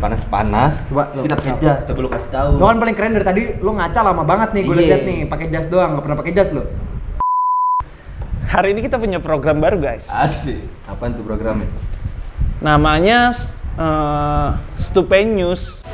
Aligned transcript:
panas-panas. 0.00 0.80
Coba, 0.88 1.12
kita 1.12 1.36
pakai 1.36 1.54
jas, 1.60 1.80
coba 1.84 1.98
lu 2.00 2.08
kasih 2.08 2.30
tahu. 2.32 2.50
Lo 2.56 2.64
kan 2.66 2.78
paling 2.80 2.96
keren 2.96 3.12
dari 3.12 3.26
tadi, 3.28 3.42
lo 3.60 3.70
ngaca 3.76 4.00
lama 4.00 4.22
banget 4.24 4.48
nih, 4.56 4.62
gue 4.64 4.74
Iya. 4.74 4.82
liat 4.88 5.02
nih, 5.04 5.18
pakai 5.28 5.46
jas 5.52 5.68
doang, 5.68 5.94
nggak 5.94 6.04
pernah 6.08 6.18
pakai 6.18 6.32
jas 6.32 6.48
lo. 6.50 6.64
Hari 8.50 8.74
ini 8.74 8.80
kita 8.82 8.98
punya 8.98 9.22
program 9.22 9.62
baru 9.62 9.78
guys. 9.78 10.10
Asik. 10.10 10.58
Apaan 10.90 11.14
tuh 11.14 11.22
programnya? 11.22 11.70
Namanya 12.58 13.30
uh, 13.78 14.58
Stupenius. 14.74 15.86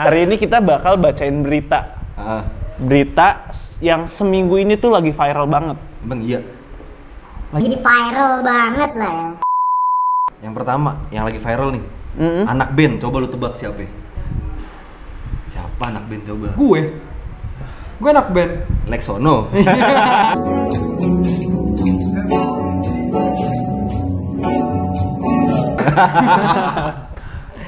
Hari 0.00 0.24
ini 0.24 0.40
kita 0.40 0.64
bakal 0.64 0.96
bacain 0.96 1.44
berita. 1.44 1.99
Berita 2.80 3.52
yang 3.84 4.08
seminggu 4.08 4.56
ini 4.56 4.76
tuh 4.80 4.88
lagi 4.92 5.12
viral 5.12 5.44
banget. 5.44 5.76
Bang 6.04 6.24
iya. 6.24 6.40
Jadi 7.50 7.76
viral 7.76 8.34
banget 8.46 8.90
lah 8.96 9.10
ya. 9.10 9.30
Yang 10.40 10.54
pertama, 10.56 10.96
yang 11.12 11.28
lagi 11.28 11.36
viral 11.36 11.76
nih. 11.76 11.84
Mm-mm. 12.16 12.44
Anak 12.48 12.72
band, 12.72 12.98
coba 13.02 13.20
lu 13.20 13.28
tebak 13.28 13.54
siapa? 13.60 13.84
Siapa 15.52 15.84
anak 15.92 16.08
band 16.08 16.22
coba? 16.24 16.48
Gue, 16.56 16.80
gue 18.00 18.10
anak 18.10 18.32
band. 18.32 18.52
Lexono. 18.88 19.50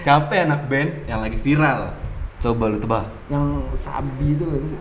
siapa 0.02 0.32
ya 0.34 0.42
anak 0.48 0.66
band 0.66 0.90
yang 1.06 1.20
lagi 1.22 1.38
viral? 1.38 2.01
Coba 2.42 2.74
lu 2.74 2.78
tebak. 2.82 3.06
Yang 3.30 3.70
sabi 3.78 4.34
itu 4.34 4.42
kan 4.42 4.66
sih. 4.66 4.80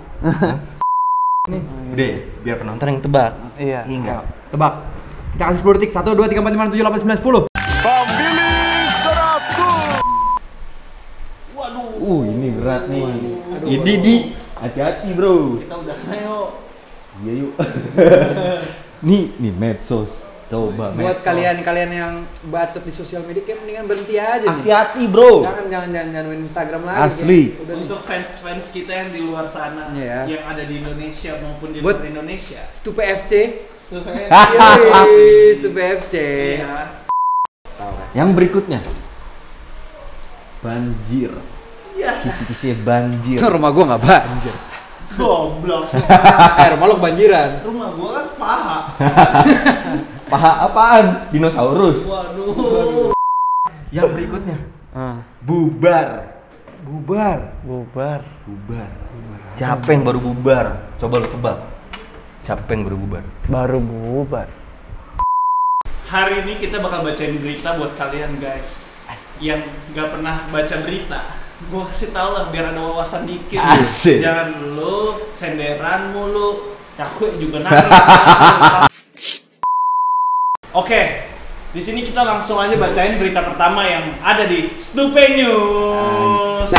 nih, 1.46 1.62
Udah, 1.94 2.10
biar 2.44 2.58
penonton 2.58 2.90
yang 2.90 3.02
tebak. 3.06 3.38
Iya. 3.54 3.86
Iya 3.86 3.98
enggak? 4.02 4.22
tebak. 4.50 4.74
Kita 5.38 5.44
kasih 5.46 5.62
10 5.62 5.78
detik, 5.78 5.94
1, 5.94 6.10
2, 6.18 6.26
3, 6.26 6.42
4, 6.42 6.58
5, 6.58 6.74
6, 6.74 6.74
7, 6.74 6.82
8, 6.82 7.06
9, 7.06 7.22
10. 7.22 7.54
Uh, 12.02 12.26
ini 12.26 12.50
berat 12.58 12.90
nih. 12.90 13.06
Ini 13.62 13.94
di 14.02 14.16
hati-hati, 14.58 15.14
Bro. 15.14 15.62
Kita 15.62 15.76
udah 15.78 15.96
yuk. 16.18 16.50
Iya 17.22 17.34
yuk. 17.46 17.54
nih, 19.06 19.38
nih 19.38 19.54
medsos. 19.54 20.31
Coba 20.52 20.92
Buat 20.92 21.24
kalian-kalian 21.24 21.92
yang 21.96 22.14
bacot 22.52 22.84
di 22.84 22.92
sosial 22.92 23.24
media, 23.24 23.40
kayak 23.40 23.64
mendingan 23.64 23.88
berhenti 23.88 24.20
aja 24.20 24.44
nih. 24.44 24.52
Hati-hati, 24.52 25.08
Bro. 25.08 25.48
Jangan, 25.48 25.66
jangan, 25.72 25.90
jangan, 25.96 26.10
jangan 26.12 26.28
main 26.28 26.44
Instagram 26.44 26.82
lagi. 26.92 27.00
Asli. 27.08 27.42
Udah 27.56 27.76
nih. 27.80 27.84
Untuk 27.88 28.00
fans-fans 28.04 28.66
kita 28.76 28.92
yang 28.92 29.10
di 29.16 29.20
luar 29.24 29.48
sana, 29.48 29.96
Iya. 29.96 30.28
yang 30.28 30.44
ada 30.44 30.60
di 30.68 30.84
Indonesia 30.84 31.32
maupun 31.40 31.72
di 31.72 31.80
Buat- 31.80 32.04
luar 32.04 32.12
Indonesia. 32.12 32.68
Stupe 32.76 33.00
FC. 33.00 33.64
Stupe 33.80 34.12
Stupe 35.56 35.82
FC. 36.04 36.16
Iya. 36.60 37.00
Yang 38.12 38.30
berikutnya. 38.36 38.84
Banjir. 40.60 41.32
Iya. 41.96 42.28
Kisi-kisi 42.28 42.76
banjir. 42.76 43.40
Itu 43.40 43.48
rumah 43.48 43.72
gua 43.72 43.96
nggak 43.96 44.04
banjir. 44.04 44.56
Goblok. 45.16 45.88
eh, 46.60 46.68
rumah 46.76 46.86
lo 46.92 46.94
kebanjiran. 47.00 47.64
Rumah 47.64 47.88
gua 47.96 48.10
kan 48.20 48.26
sepaha. 48.28 48.80
Paha 50.32 50.64
apaan? 50.64 51.28
Dinosaurus. 51.36 52.08
Waduh. 52.08 53.12
Yang 53.92 54.08
berikutnya. 54.16 54.58
Ah, 54.96 55.20
Bubar. 55.44 56.40
Bubar. 56.88 57.52
bubar. 57.68 58.24
Bubar. 58.48 58.90
Siapa 59.60 59.92
yang 59.92 60.08
baru 60.08 60.24
bubar? 60.24 60.96
Coba 60.96 61.20
lu 61.20 61.28
tebak. 61.28 61.60
Siapa 62.48 62.64
yang 62.72 62.88
baru 62.88 62.96
bubar? 63.04 63.24
Baru 63.52 63.84
bubar. 63.84 64.48
Hari 66.08 66.48
ini 66.48 66.56
kita 66.64 66.80
bakal 66.80 67.04
bacain 67.04 67.36
berita 67.36 67.76
buat 67.76 67.92
kalian 68.00 68.40
guys 68.40 69.04
yang 69.44 69.60
nggak 69.92 70.16
pernah 70.16 70.48
baca 70.48 70.76
berita. 70.80 71.22
Gua 71.68 71.84
kasih 71.92 72.16
tau 72.16 72.32
lah 72.40 72.48
biar 72.56 72.72
ada 72.72 72.80
wawasan 72.80 73.28
dikit. 73.28 73.60
Asik. 73.60 74.24
Jangan 74.24 74.80
lu 74.80 75.28
senderan 75.36 76.16
mulu. 76.16 76.80
Cakwe 76.96 77.36
juga 77.36 77.60
nangis. 77.68 78.92
Oke, 80.72 81.28
di 81.76 81.84
sini 81.84 82.00
kita 82.00 82.24
langsung 82.24 82.56
aja 82.56 82.80
bacain 82.80 83.20
berita 83.20 83.44
pertama 83.44 83.84
yang 83.84 84.16
ada 84.24 84.48
di 84.48 84.72
Stupe 84.80 85.20
News. 85.36 86.72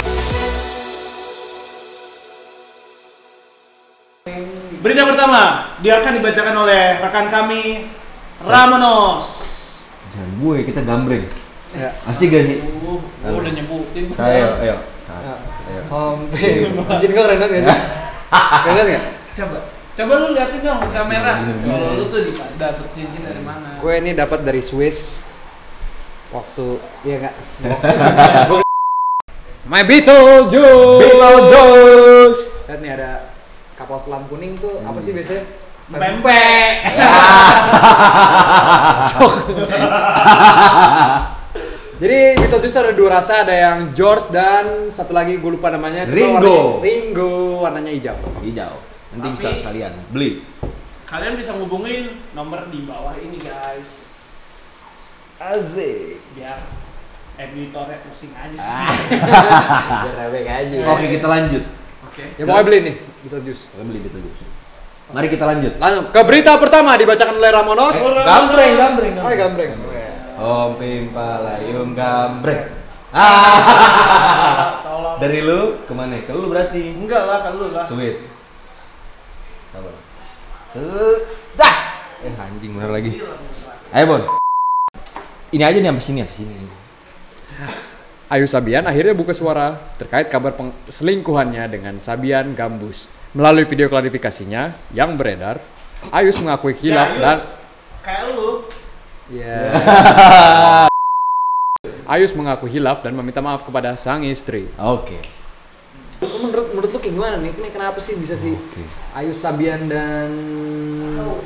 Berita 4.81 5.05
pertama, 5.05 5.77
dia 5.85 6.01
akan 6.01 6.13
dibacakan 6.17 6.57
oleh 6.65 7.05
rekan 7.05 7.29
kami 7.29 7.93
Ramonos. 8.41 9.27
Jangan 10.17 10.31
gue, 10.41 10.57
kita 10.65 10.81
gambreng. 10.89 11.29
Ya. 11.77 11.93
Asik 12.09 12.33
gak 12.33 12.49
sih? 12.49 12.65
Uh, 12.65 12.97
gua 13.29 13.45
udah 13.45 13.53
nyebutin. 13.53 14.09
Ayo, 14.17 14.49
ayo. 14.65 14.77
Satu, 15.05 15.21
Ya. 15.21 15.37
ayo. 15.69 15.83
Hompe. 15.93 16.41
Izin 16.97 17.11
gua 17.13 17.29
keren 17.29 17.39
banget 17.45 17.61
ya. 17.61 17.77
Keren 18.33 18.73
banget 18.73 18.87
nggak? 18.97 19.05
Coba, 19.33 19.59
coba 19.93 20.13
lu 20.19 20.27
liatin 20.33 20.61
dong 20.61 20.79
ke 20.81 20.89
kamera. 20.91 21.33
Gini, 21.39 21.53
gini, 21.55 21.67
Kalau 21.67 21.87
gini. 21.87 21.95
lu 21.95 22.05
tuh 22.07 22.21
di 22.23 22.31
dapet 22.57 22.87
cincin 22.93 23.23
dari 23.23 23.41
mana? 23.41 23.69
Gue 23.77 23.93
ini 23.95 24.11
dapat 24.13 24.41
dari 24.41 24.61
Swiss 24.61 25.21
waktu 26.29 26.79
ya 27.03 27.15
enggak. 27.19 27.35
My 29.63 29.83
Beetlejuice. 29.83 30.99
Beetlejuice. 30.99 32.41
Lihat 32.67 32.79
nih 32.79 32.91
ada 32.93 33.11
kapal 33.75 33.97
selam 33.97 34.23
kuning 34.27 34.57
tuh 34.57 34.81
apa 34.81 34.97
sih 34.99 35.11
biasanya? 35.11 35.43
Pempek. 35.89 36.73
Jadi 42.03 42.19
Beetlejuice 42.35 42.77
ada 42.77 42.91
dua 42.91 43.09
rasa, 43.15 43.45
ada 43.45 43.53
yang 43.53 43.93
George 43.93 44.27
dan 44.31 44.89
satu 44.89 45.13
lagi 45.13 45.37
gue 45.37 45.51
lupa 45.53 45.69
namanya. 45.69 46.03
Ringo. 46.05 46.35
warnanya- 46.35 46.81
Ringo, 46.83 47.31
warnanya 47.63 47.91
hijau. 47.93 48.17
Hijau. 48.43 48.75
Nanti 49.13 49.29
Tapi- 49.29 49.37
bisa 49.37 49.49
kalian 49.61 49.93
beli. 50.09 50.31
Kalian 51.05 51.37
bisa 51.37 51.53
ngubungin 51.61 52.25
nomor 52.33 52.65
di 52.73 52.89
bawah 52.89 53.13
ini 53.21 53.37
guys. 53.37 54.17
Asik. 55.37 56.17
Biar 56.33 56.57
editornya 57.37 58.01
pusing 58.09 58.33
aja 58.33 58.57
sih. 58.57 58.73
Ah. 58.73 58.89
Biar 60.09 60.15
rebek 60.17 60.47
aja. 60.49 60.77
Oke, 60.97 61.07
kita 61.13 61.27
lanjut. 61.29 61.63
Oke. 62.09 62.25
Ya 62.41 62.45
pokoknya 62.49 62.65
beli 62.65 62.79
nih 62.81 62.95
Beetlejuice. 63.29 63.63
Kita 63.69 63.85
beli 63.85 64.01
Beetlejuice. 64.01 64.45
Mari 65.13 65.29
kita 65.29 65.45
lanjut. 65.45 65.73
Langsung 65.77 66.09
ke 66.09 66.21
berita 66.25 66.57
pertama 66.57 66.97
dibacakan 66.97 67.37
oleh 67.37 67.51
Ramonos. 67.53 67.97
Gambreng, 68.01 68.73
gambreng. 68.81 69.15
Oh, 69.21 69.29
gambreng. 69.37 69.71
Om 70.41 70.71
Pimpalayung 70.81 71.93
gambreng. 71.93 72.65
Ah. 73.13 74.81
Tolong. 74.81 75.17
Dari 75.23 75.45
lu 75.45 75.85
ke 75.85 75.93
mana? 75.93 76.17
Ke 76.25 76.33
lu 76.33 76.49
berarti. 76.49 76.97
Enggak 76.97 77.29
lah, 77.29 77.45
kan 77.45 77.53
lu 77.61 77.69
lah. 77.69 77.85
Sweet. 77.85 78.32
Sudah. 80.73 81.77
Eh 82.25 82.33
anjing 82.33 82.73
bener 82.73 82.89
lagi. 82.89 83.21
Ayo 83.93 84.05
Bon. 84.09 84.23
Ini 85.53 85.69
aja 85.69 85.77
nih 85.77 85.93
sampai 85.93 86.05
sini, 86.05 86.19
sampai 86.25 86.37
sini. 86.37 86.55
Ayu 88.33 88.49
Sabian 88.49 88.89
akhirnya 88.89 89.13
buka 89.13 89.37
suara 89.37 89.77
terkait 90.01 90.33
kabar 90.33 90.57
selingkuhannya 90.89 91.69
dengan 91.69 92.01
Sabian 92.01 92.57
Gambus. 92.57 93.05
Melalui 93.37 93.69
video 93.69 93.93
klarifikasinya 93.93 94.73
yang 94.97 95.21
beredar, 95.21 95.61
Ayus 96.09 96.41
mengakui 96.41 96.73
hilaf 96.77 97.09
Ya, 97.17 97.21
dan 97.21 97.39
Kayak 98.01 98.23
lu. 98.33 98.65
Ya. 99.29 99.61
Ayus 102.13 102.33
mengaku 102.33 102.69
hilaf 102.69 103.01
dan 103.05 103.13
meminta 103.17 103.45
maaf 103.45 103.65
kepada 103.65 103.97
sang 103.97 104.25
istri. 104.25 104.69
Oke. 104.81 105.17
Menurut 106.21 106.73
menurut 106.77 106.92
kayak 107.13 107.21
gimana 107.29 107.37
nih? 107.39 107.53
Ini 107.53 107.69
kenapa 107.71 107.99
sih 108.01 108.17
bisa 108.17 108.33
sih 108.33 108.57
Oke. 108.57 108.83
Ayus 109.13 109.37
Sabian 109.37 109.85
dan 109.85 110.33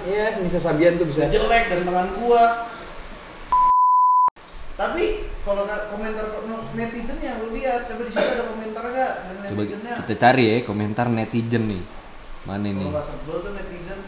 ya 0.06 0.38
Nisa 0.38 0.62
Sabian 0.62 0.94
tuh 0.94 1.10
bisa 1.10 1.26
Jelek 1.26 1.66
dan 1.66 1.82
tangan 1.82 2.08
gua. 2.16 2.70
Tapi 4.76 5.04
kalau 5.42 5.64
nggak 5.64 5.82
komentar 5.90 6.26
netizennya 6.76 7.40
lu 7.40 7.50
lihat 7.50 7.88
coba 7.88 8.02
di 8.04 8.12
situ 8.12 8.28
ada 8.28 8.44
komentar 8.44 8.84
nggak 8.86 9.12
dan 9.18 9.34
Coba 9.50 9.62
netizennya. 9.64 9.94
kita 9.98 10.14
cari 10.14 10.44
ya 10.46 10.56
komentar 10.62 11.06
netizen 11.08 11.64
nih. 11.66 11.82
Mana 12.46 12.62
Kalau 12.62 12.78
nih? 12.78 12.88
nggak 12.92 13.02
sebel 13.04 13.36
tuh 13.42 13.52
netizen 13.56 14.00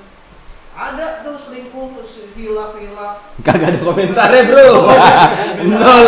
ada 0.78 1.26
tuh 1.26 1.34
selingkuh 1.34 1.90
hilaf 2.38 2.78
hilaf 2.78 3.34
Kagak 3.42 3.74
ada 3.74 3.80
komentarnya, 3.82 4.42
Bro. 4.46 4.70
Nol. 5.74 6.06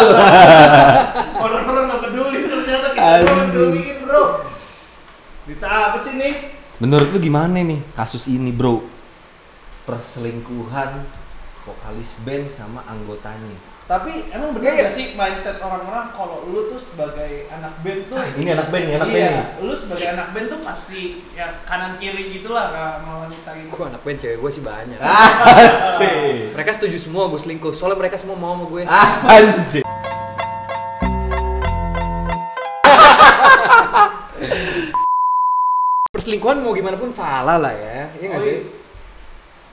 orang-orang 1.42 1.84
nggak 1.90 2.00
peduli 2.06 2.40
ternyata 2.46 2.86
kita 2.94 3.02
Aduh. 3.26 3.98
Berita 5.50 5.66
apa 5.66 5.98
sih 5.98 6.14
nih 6.14 6.34
Menurut 6.78 7.10
lu 7.10 7.18
gimana 7.18 7.58
nih 7.58 7.82
kasus 7.98 8.30
ini, 8.30 8.54
Bro? 8.54 8.86
Perselingkuhan 9.82 11.02
vokalis 11.66 12.14
band 12.22 12.54
sama 12.54 12.86
anggotanya. 12.86 13.58
Tapi 13.90 14.30
emang 14.30 14.54
bener 14.54 14.78
gak 14.78 14.94
sih 14.94 15.18
mindset 15.18 15.58
orang-orang 15.58 16.14
kalau 16.14 16.46
lu 16.46 16.70
tuh 16.70 16.78
sebagai 16.78 17.50
anak 17.50 17.82
band 17.82 18.06
tuh 18.06 18.22
Ini 18.38 18.54
anak 18.54 18.70
band 18.70 18.84
nih, 18.86 18.94
anak 18.94 19.08
iya, 19.10 19.18
band 19.18 19.34
nih. 19.34 19.66
lu 19.66 19.74
sebagai 19.74 20.06
anak 20.14 20.28
band 20.30 20.46
tuh 20.54 20.60
pasti 20.62 21.00
ya 21.34 21.46
kanan 21.66 21.98
kiri 21.98 22.30
gitulah 22.30 22.70
sama 22.70 23.26
wanita 23.26 23.50
gitu. 23.58 23.74
Gue 23.74 23.84
anak 23.90 24.02
band 24.06 24.18
cewek 24.22 24.36
gue 24.38 24.50
sih 24.54 24.62
banyak. 24.62 24.98
Asik. 25.02 26.54
Mereka 26.54 26.70
setuju 26.78 26.96
semua 27.02 27.26
gue 27.26 27.40
selingkuh, 27.42 27.74
soalnya 27.74 27.98
mereka 27.98 28.22
semua 28.22 28.38
mau 28.38 28.54
sama 28.54 28.70
gue. 28.70 28.82
Anjir. 29.34 29.89
Perselingkuhan 36.20 36.60
mau 36.60 36.76
gimana 36.76 37.00
pun 37.00 37.08
salah 37.08 37.56
lah 37.56 37.72
ya, 37.72 38.12
iya 38.20 38.26
nggak 38.28 38.36
Oh, 38.36 38.44
sih? 38.44 38.52
iya. 38.52 38.68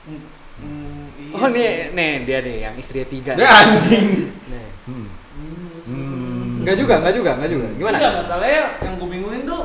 Hmm, 0.08 0.20
hmm, 0.56 1.04
iya 1.20 1.32
Oh 1.36 1.48
nih, 1.52 1.60
sih. 1.60 1.92
nih 1.92 2.10
dia 2.24 2.38
nih 2.40 2.56
yang 2.64 2.74
istrinya 2.80 3.04
tiga. 3.12 3.32
Ya, 3.36 3.48
anjing. 3.68 4.32
Nih. 4.48 4.68
Hmm. 4.88 5.06
Hmm. 5.36 5.76
Hmm. 5.84 6.64
Enggak 6.64 6.76
juga, 6.80 6.94
enggak 7.04 7.14
juga, 7.20 7.30
enggak 7.36 7.50
juga. 7.52 7.66
Gimana? 7.76 7.96
Enggak, 8.00 8.12
masalahnya 8.24 8.62
yang 8.80 8.94
gue 8.96 9.08
bingungin 9.12 9.42
tuh 9.44 9.62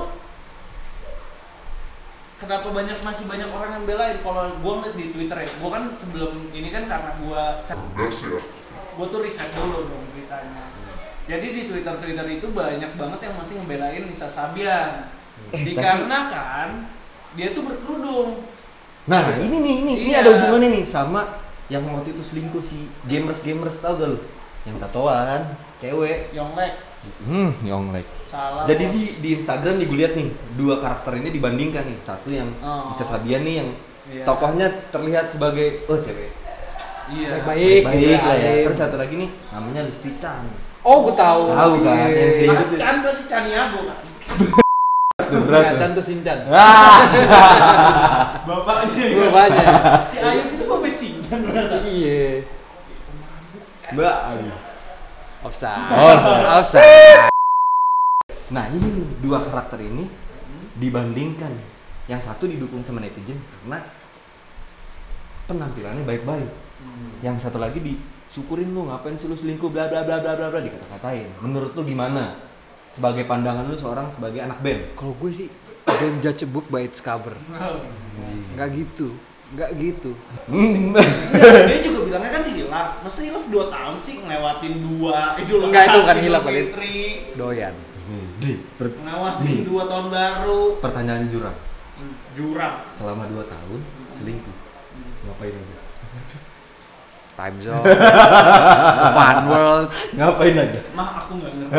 kenapa 2.43 2.67
banyak 2.75 2.99
masih 2.99 3.25
banyak 3.31 3.47
orang 3.47 3.71
yang 3.79 3.83
belain 3.87 4.17
kalau 4.19 4.43
gue 4.51 4.73
ngeliat 4.75 4.95
di 4.99 5.05
Twitter 5.15 5.37
ya 5.39 5.47
gue 5.47 5.69
kan 5.71 5.83
sebelum 5.95 6.31
ini 6.51 6.67
kan 6.75 6.83
karena 6.91 7.11
gue 7.15 7.43
gue 8.99 9.05
tuh 9.07 9.19
riset 9.23 9.47
dulu 9.55 9.87
dong 9.87 10.03
beritanya 10.11 10.67
jadi 11.23 11.47
di 11.47 11.61
Twitter 11.71 11.95
Twitter 12.03 12.27
itu 12.27 12.51
banyak 12.51 12.99
banget 12.99 13.19
yang 13.23 13.35
masih 13.39 13.63
ngebelain 13.63 14.03
Nisa 14.11 14.27
Sabian 14.27 15.07
Eh, 15.53 15.61
dikarenakan 15.63 16.89
dia 17.33 17.53
tuh 17.53 17.61
berkerudung 17.61 18.41
Nah, 19.03 19.19
ini 19.35 19.51
nih, 19.53 19.73
ini, 19.77 19.93
ini 19.99 20.09
Iya. 20.09 20.23
ada 20.23 20.29
hubungannya 20.33 20.69
nih 20.73 20.83
sama 20.83 21.27
yang 21.67 21.83
waktu 21.85 22.11
itu 22.11 22.23
selingkuh 22.23 22.59
si 22.59 22.87
gamers 23.03 23.39
gamers 23.39 23.77
tau 23.77 23.93
gak 23.93 24.09
lu? 24.09 24.19
Yang 24.63 24.77
tatoan, 24.81 25.41
cewek. 25.77 26.31
Yonglek 26.31 26.73
Hmm, 27.21 27.51
Yonglek. 27.61 28.07
salah 28.25 28.63
Jadi 28.63 28.87
di 28.89 29.03
di 29.19 29.29
Instagram 29.35 29.75
nih 29.75 29.85
gue 29.85 29.97
lihat 29.99 30.13
nih 30.15 30.27
dua 30.55 30.79
karakter 30.79 31.19
ini 31.19 31.29
dibandingkan 31.29 31.83
nih. 31.83 31.99
Satu 32.01 32.31
yang 32.31 32.47
Oh. 32.57 32.89
Nisa 32.89 33.03
Sabian 33.03 33.43
nih 33.43 33.55
yang 33.59 33.69
Iya. 34.03 34.23
tokohnya 34.23 34.67
terlihat 34.89 35.27
sebagai 35.27 35.83
oh 35.85 35.95
cewek 35.95 36.31
iya 37.09 37.27
Baik-baik. 37.35 37.83
baik 37.83 37.99
gitu 37.99 38.23
lah 38.23 38.37
ya. 38.37 38.51
ya. 38.53 38.63
Terus 38.65 38.79
satu 38.79 38.95
lagi 38.95 39.15
nih 39.17 39.29
namanya 39.51 39.81
Listi 39.83 40.15
Chan. 40.17 40.47
Oh, 40.79 41.03
gue 41.03 41.13
tahu. 41.13 41.51
Tahu 41.51 41.73
kan, 41.83 42.07
yang 42.09 42.31
selingkuh. 42.33 42.67
Ah, 42.71 42.79
Chan 42.79 42.95
pasti 43.03 43.23
Chaniago 43.27 43.79
kan 43.83 43.99
Tuh 45.33 45.49
Nggak, 45.49 45.73
Chan 45.81 45.91
tuh 45.97 46.05
Sinchan. 46.05 46.37
Ah. 46.53 47.01
bapaknya 48.47 49.29
banyak. 49.33 49.73
si 50.05 50.17
Ayus 50.21 50.53
itu 50.53 50.63
kok 50.69 50.79
ternyata 51.41 51.77
Iya. 51.89 52.45
Mbak. 53.93 54.17
Offside. 55.43 55.89
Offside. 55.91 56.45
Offside. 56.47 57.23
Nah 58.53 58.65
ini 58.69 58.87
nih 59.01 59.07
dua 59.25 59.41
karakter 59.43 59.81
ini 59.81 60.05
dibandingkan 60.77 61.53
yang 62.07 62.21
satu 62.21 62.45
didukung 62.45 62.85
sama 62.85 63.01
netizen 63.01 63.37
karena 63.37 63.81
penampilannya 65.49 66.03
baik-baik. 66.05 66.49
Yang 67.23 67.47
satu 67.47 67.57
lagi 67.59 67.79
disyukurin 67.79 68.71
lu 68.71 68.87
ngapain 68.91 69.15
sih 69.15 69.27
lu 69.27 69.35
selingkuh 69.35 69.71
bla 69.71 69.87
bla 69.89 70.03
bla 70.03 70.19
bla 70.21 70.33
bla 70.37 70.47
bla 70.51 70.59
dikata-katain. 70.61 71.27
Menurut 71.43 71.73
lu 71.75 71.81
gimana? 71.83 72.52
Sebagai 72.93 73.25
pandangan 73.25 73.65
lu 73.65 73.73
seorang 73.73 74.07
sebagai 74.13 74.39
anak 74.39 74.61
band. 74.61 74.93
Kalau 74.93 75.17
gue 75.17 75.31
sih 75.33 75.47
don't 75.83 76.21
judge 76.21 76.45
a 76.45 76.47
book 76.47 76.69
by 76.69 76.85
its 76.85 77.01
cover. 77.01 77.33
Enggak 78.53 78.69
gitu. 78.71 79.17
Enggak 79.53 79.69
gitu. 79.77 80.11
Hmm. 80.45 80.93
dia 81.69 81.77
juga 81.81 81.99
bilangnya 82.05 82.31
kan 82.31 82.43
hilaf 82.49 82.89
masa 83.01 83.19
hilaf 83.21 83.45
2 83.45 83.69
tahun 83.69 83.95
sih 83.97 84.15
ngelewatin 84.21 84.73
dua 84.81 85.37
idul 85.37 85.69
Enggak, 85.69 85.83
itu 85.85 85.97
bukan 86.01 86.17
hilaf. 86.21 86.41
Fitri, 86.43 86.97
Doyan. 87.33 87.75
Di, 88.37 88.51
per- 88.77 88.93
ngelewatin 88.93 89.45
Nih. 89.45 89.59
dua 89.65 89.83
tahun 89.89 90.07
baru 90.09 90.61
pertanyaan 90.77 91.25
jurang. 91.29 91.57
jurang 92.33 92.75
Selama 92.93 93.25
dua 93.29 93.43
tahun 93.45 93.79
selingkuh. 94.13 94.55
Ngapain 95.23 95.53
aja? 95.53 95.77
Time 97.33 97.57
zone. 97.59 97.81
ke 98.93 99.07
Fun 99.11 99.37
World. 99.47 99.87
Ngapain 100.11 100.53
aja? 100.53 100.79
mah 100.91 101.09
aku 101.19 101.31
nggak 101.35 101.51
ngerti 101.55 101.73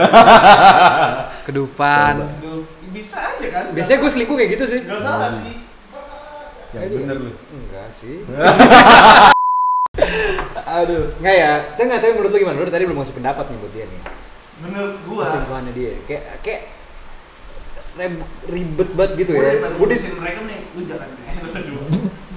Ke 1.40 1.50
Dufan. 1.50 2.14
Aduh, 2.20 2.62
bisa 2.90 3.18
aja 3.20 3.46
kan 3.48 3.64
Biasanya 3.70 3.98
gue 4.00 4.10
selingkuh 4.10 4.34
kayak 4.34 4.50
gitu 4.52 4.64
sih. 4.66 4.80
nggak 4.82 5.00
salah 5.00 5.30
sih 5.30 5.54
Yang 6.70 6.90
bener 6.98 7.16
lu. 7.20 7.30
Enggak 7.50 7.88
sih. 7.90 8.16
Aduh. 10.74 11.14
Enggak 11.16 11.36
ya. 11.36 11.52
Tapi 11.70 11.82
enggak 11.84 12.00
tahu 12.00 12.10
menurut 12.12 12.30
lu 12.30 12.38
gimana? 12.40 12.56
Lu 12.58 12.66
tadi 12.66 12.84
belum 12.84 12.98
ngasih 12.98 13.14
pendapat 13.14 13.44
nih 13.46 13.58
buat 13.58 13.72
dia 13.72 13.86
nih. 13.86 14.02
menurut 14.54 14.96
gua 15.02 15.24
Selingkuhannya 15.28 15.72
dia. 15.72 15.90
Kayak 16.02 16.22
kayak 16.40 16.62
rib- 17.94 18.30
ribet 18.44 18.90
banget 18.90 19.12
gitu 19.16 19.30
ya. 19.32 19.40
Gue 19.40 19.50
di 19.52 19.58
ngurusin 19.76 20.12
mereka 20.16 20.40
nih 20.42 20.58
lu 20.72 20.82
jangan 20.82 21.08
kayak 21.14 21.34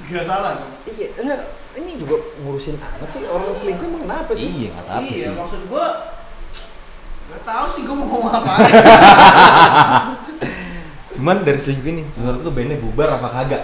nggak 0.08 0.24
salah 0.24 0.52
dong 0.56 0.72
Iya, 0.86 1.08
enggak. 1.18 1.42
Ini 1.77 1.91
juga 1.95 2.18
ngurusin 2.41 2.75
amat 2.81 3.07
sih 3.07 3.21
orang 3.24 3.53
selingkuh 3.53 3.85
emang 3.85 4.01
kenapa 4.09 4.31
sih? 4.33 4.50
Iya, 4.50 4.69
nggak 4.74 4.85
apa 4.89 5.01
iya 5.06 5.25
sih. 5.29 5.33
maksud 5.38 5.62
gua 5.69 5.85
nggak 7.29 7.41
tahu 7.45 7.65
sih 7.69 7.81
gua 7.85 7.95
mau 7.95 8.07
ngomong 8.09 8.33
apa 8.33 8.53
Cuman 11.18 11.41
dari 11.41 11.57
selingkuh 11.57 11.89
ini, 11.89 12.03
menurut 12.13 12.41
lu 12.41 12.51
bandnya 12.53 12.77
bubar 12.77 13.09
apa 13.18 13.27
kagak? 13.29 13.63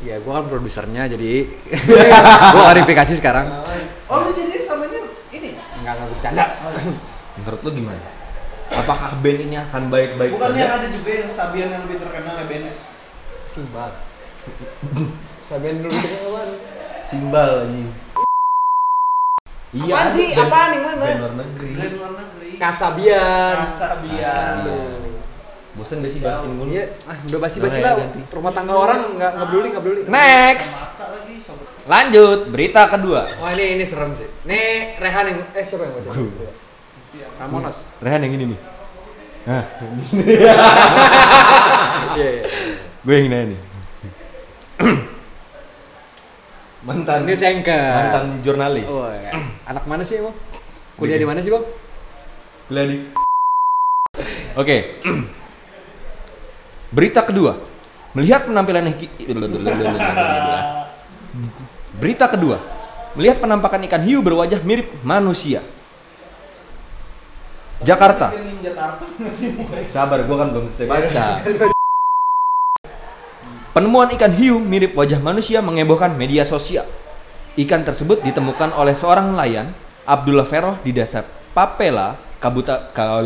Iya, 0.00 0.20
gua 0.20 0.40
kan 0.40 0.44
produsernya 0.48 1.08
jadi 1.08 1.48
gua 2.52 2.62
klarifikasi 2.68 3.12
sekarang. 3.16 3.48
oh 4.06 4.16
lu 4.20 4.30
jadi 4.32 4.60
samanya 4.60 5.00
ini 5.32 5.56
Enggak 5.80 5.92
enggak 5.96 6.04
gua 6.04 6.12
bercanda. 6.12 6.44
Menurut 7.36 7.60
lu 7.64 7.70
gimana? 7.72 8.00
Apakah 8.66 9.10
band 9.24 9.40
ini 9.40 9.56
akan 9.56 9.82
baik-baik 9.88 10.36
bukannya 10.36 10.58
saja? 10.58 10.76
ada 10.82 10.88
juga 10.90 11.10
yang 11.16 11.30
Sabian 11.32 11.68
yang 11.70 11.82
lebih 11.88 11.96
terkenal 11.96 12.34
ya 12.34 12.44
bandnya 12.44 12.72
Simbal. 13.46 13.90
Sabian 15.38 15.76
dulu 15.78 15.90
kawan. 15.92 16.48
Simbal 17.02 17.50
anjing. 17.64 17.90
Iya. 19.72 19.82
Apaan 19.88 20.08
sih? 20.10 20.26
band- 20.28 20.40
Apaan 20.42 20.70
yang 20.72 20.84
mana? 20.84 21.00
Band 21.00 21.18
luar 21.18 21.34
negeri. 21.36 21.70
Brand 21.72 21.94
luar 21.94 22.12
negeri 22.16 22.48
Kasabian. 22.56 23.54
Kasabian 23.60 24.56
Bosan 25.76 26.00
gak 26.00 26.08
sih 26.08 26.24
bahasin 26.24 26.56
mulu? 26.56 26.72
Iya, 26.72 26.88
ah, 27.04 27.20
udah 27.20 27.38
basi-basi 27.38 27.78
lah. 27.78 27.92
ya, 27.92 28.00
ganti. 28.00 28.20
Rumah 28.26 28.50
tangga 28.50 28.72
orang 28.72 29.12
nggak 29.12 29.30
nggak 29.30 29.44
peduli, 29.44 29.66
nggak 29.68 29.84
peduli. 29.84 30.00
Next. 30.08 30.72
mata 30.88 31.12
lagi 31.12 31.36
sobat 31.36 31.68
Lanjut, 31.84 32.40
berita 32.48 32.82
kedua. 32.88 33.28
Oh 33.36 33.48
ini 33.52 33.76
ini 33.76 33.84
serem 33.84 34.16
sih. 34.16 34.24
Nih 34.48 34.96
Rehan 34.96 35.24
yang 35.28 35.38
eh 35.52 35.62
siapa 35.62 35.84
yang 35.84 35.92
baca? 35.92 36.08
Gua. 36.08 36.48
siap 37.04 37.30
Ramonos. 37.36 37.84
Rehan 38.00 38.24
yang 38.24 38.34
ini 38.34 38.44
nih. 38.50 38.58
Hah, 39.44 39.64
Iya 42.16 42.28
iya. 42.32 42.42
gue 42.98 43.14
yang 43.14 43.28
nanya 43.28 43.44
nih. 43.52 43.60
mantan 46.86 47.26
Ini 47.26 47.34
sengker. 47.34 47.94
mantan 47.94 48.24
jurnalis. 48.44 48.88
Oh, 48.88 49.10
iya. 49.10 49.30
anak 49.70 49.84
mana 49.88 50.04
sih 50.06 50.18
emang? 50.20 50.34
Kuliah 50.96 51.18
di 51.20 51.26
mana 51.28 51.42
sih 51.44 51.50
bang? 51.52 51.64
Kuliah 52.68 52.86
di 52.88 52.96
Oke. 54.60 54.76
Berita 56.92 57.20
kedua. 57.26 57.52
Melihat 58.16 58.48
penampilan. 58.48 58.88
Berita 62.00 62.26
kedua. 62.32 62.56
Melihat 63.16 63.40
penampakan 63.40 63.84
ikan 63.84 64.02
hiu 64.04 64.22
berwajah 64.24 64.60
mirip 64.64 64.88
manusia. 65.04 65.60
Jakarta. 67.84 68.32
Sabar, 69.92 70.24
gua 70.24 70.36
kan 70.40 70.48
belum 70.56 70.72
selesai 70.72 70.88
baca. 70.88 71.26
Penemuan 73.76 74.08
ikan 74.16 74.32
hiu 74.32 74.56
mirip 74.56 74.96
wajah 74.96 75.20
manusia 75.20 75.60
mengebohkan 75.60 76.16
media 76.16 76.48
sosial. 76.48 76.88
Ikan 77.60 77.84
tersebut 77.84 78.24
ditemukan 78.24 78.72
oleh 78.72 78.96
seorang 78.96 79.36
nelayan, 79.36 79.68
Abdullah 80.08 80.48
Feroh 80.48 80.80
di 80.80 80.96
desa 80.96 81.20
Papela, 81.52 82.16
Kabuta, 82.40 82.88
Ka- 82.96 83.20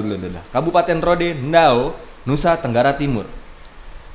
Kabupaten 0.50 0.98
Rode, 0.98 1.38
Ndao, 1.38 1.94
Nusa 2.26 2.58
Tenggara 2.58 2.98
Timur. 2.98 3.30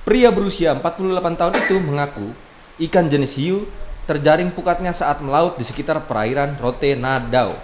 Pria 0.03 0.27
berusia 0.27 0.75
48 0.75 1.39
tahun 1.39 1.55
itu 1.55 1.75
mengaku 1.79 2.27
ikan 2.83 3.07
jenis 3.07 3.39
hiu 3.39 3.63
terjaring 4.03 4.51
pukatnya 4.51 4.91
saat 4.91 5.23
melaut 5.23 5.55
di 5.55 5.63
sekitar 5.63 6.03
perairan 6.03 6.59
Rote 6.59 6.99
Nadao. 6.99 7.55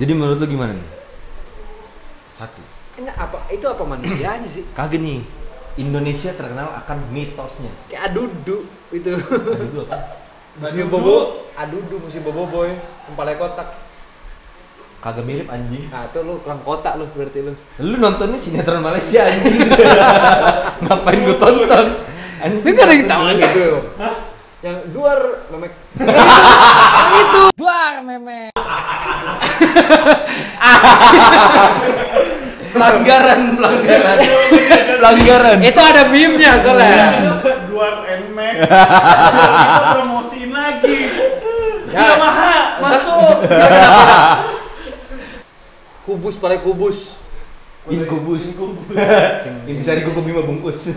Jadi 0.00 0.12
menurut 0.16 0.40
lu 0.40 0.48
gimana 0.48 0.72
nih? 0.72 0.88
Satu. 2.32 2.64
Enggak 2.96 3.16
apa 3.20 3.38
itu 3.52 3.66
apa 3.68 3.84
manusianya 3.84 4.48
sih? 4.48 4.64
Kagak 4.72 5.04
nih. 5.04 5.20
Indonesia 5.78 6.34
terkenal 6.34 6.74
akan 6.84 6.98
mitosnya. 7.14 7.70
Kayak 7.86 8.10
adudu 8.10 8.66
itu. 8.90 9.14
Aduh, 9.14 9.54
dulu 9.54 9.80
apa? 9.86 9.96
Musim 10.58 10.90
bobo, 10.90 11.46
adudu 11.54 12.02
musim 12.02 12.18
bobo 12.26 12.50
boy, 12.50 12.74
kepala 13.06 13.38
kotak. 13.38 13.78
Kagak 14.98 15.22
mirip 15.22 15.46
anjing. 15.46 15.86
Nah 15.86 16.10
itu 16.10 16.18
lu 16.26 16.42
kurang 16.42 16.58
kotak 16.66 16.98
lu 16.98 17.06
berarti 17.14 17.46
lu. 17.46 17.54
Lu 17.78 17.94
nontonnya 18.02 18.34
sinetron 18.34 18.82
Malaysia 18.82 19.22
anjing. 19.22 19.54
Ngapain 20.82 21.22
gua 21.22 21.36
tonton? 21.38 21.86
Anjing. 22.42 22.62
Itu 22.66 22.74
kan 22.74 22.90
ada 22.90 22.94
yang 22.98 23.06
tahu 23.06 23.22
gitu. 23.38 23.66
Yang 24.66 24.76
duar 24.90 25.20
memek. 25.54 25.72
Duar 27.62 28.02
memek. 28.02 28.50
Pelanggaran, 32.72 33.40
pelanggaran, 33.56 34.18
pelanggaran. 34.98 35.58
Itu 35.62 35.80
ada 35.80 36.02
meme-nya 36.08 36.52
soalnya. 36.60 37.06
Duar 37.70 38.04
Nmax. 38.04 38.54
Kita 38.68 39.88
promosiin 39.94 40.50
lagi. 40.50 40.98
Ya. 41.88 42.14
Yamaha 42.14 42.54
masuk. 42.82 43.36
Kubus 46.08 46.40
paling 46.40 46.60
kubus. 46.64 47.20
Inkubus. 47.88 48.56
Ini 49.68 49.72
bisa 49.76 49.92
dikukuh 49.92 50.24
lima 50.24 50.42
bungkus. 50.44 50.92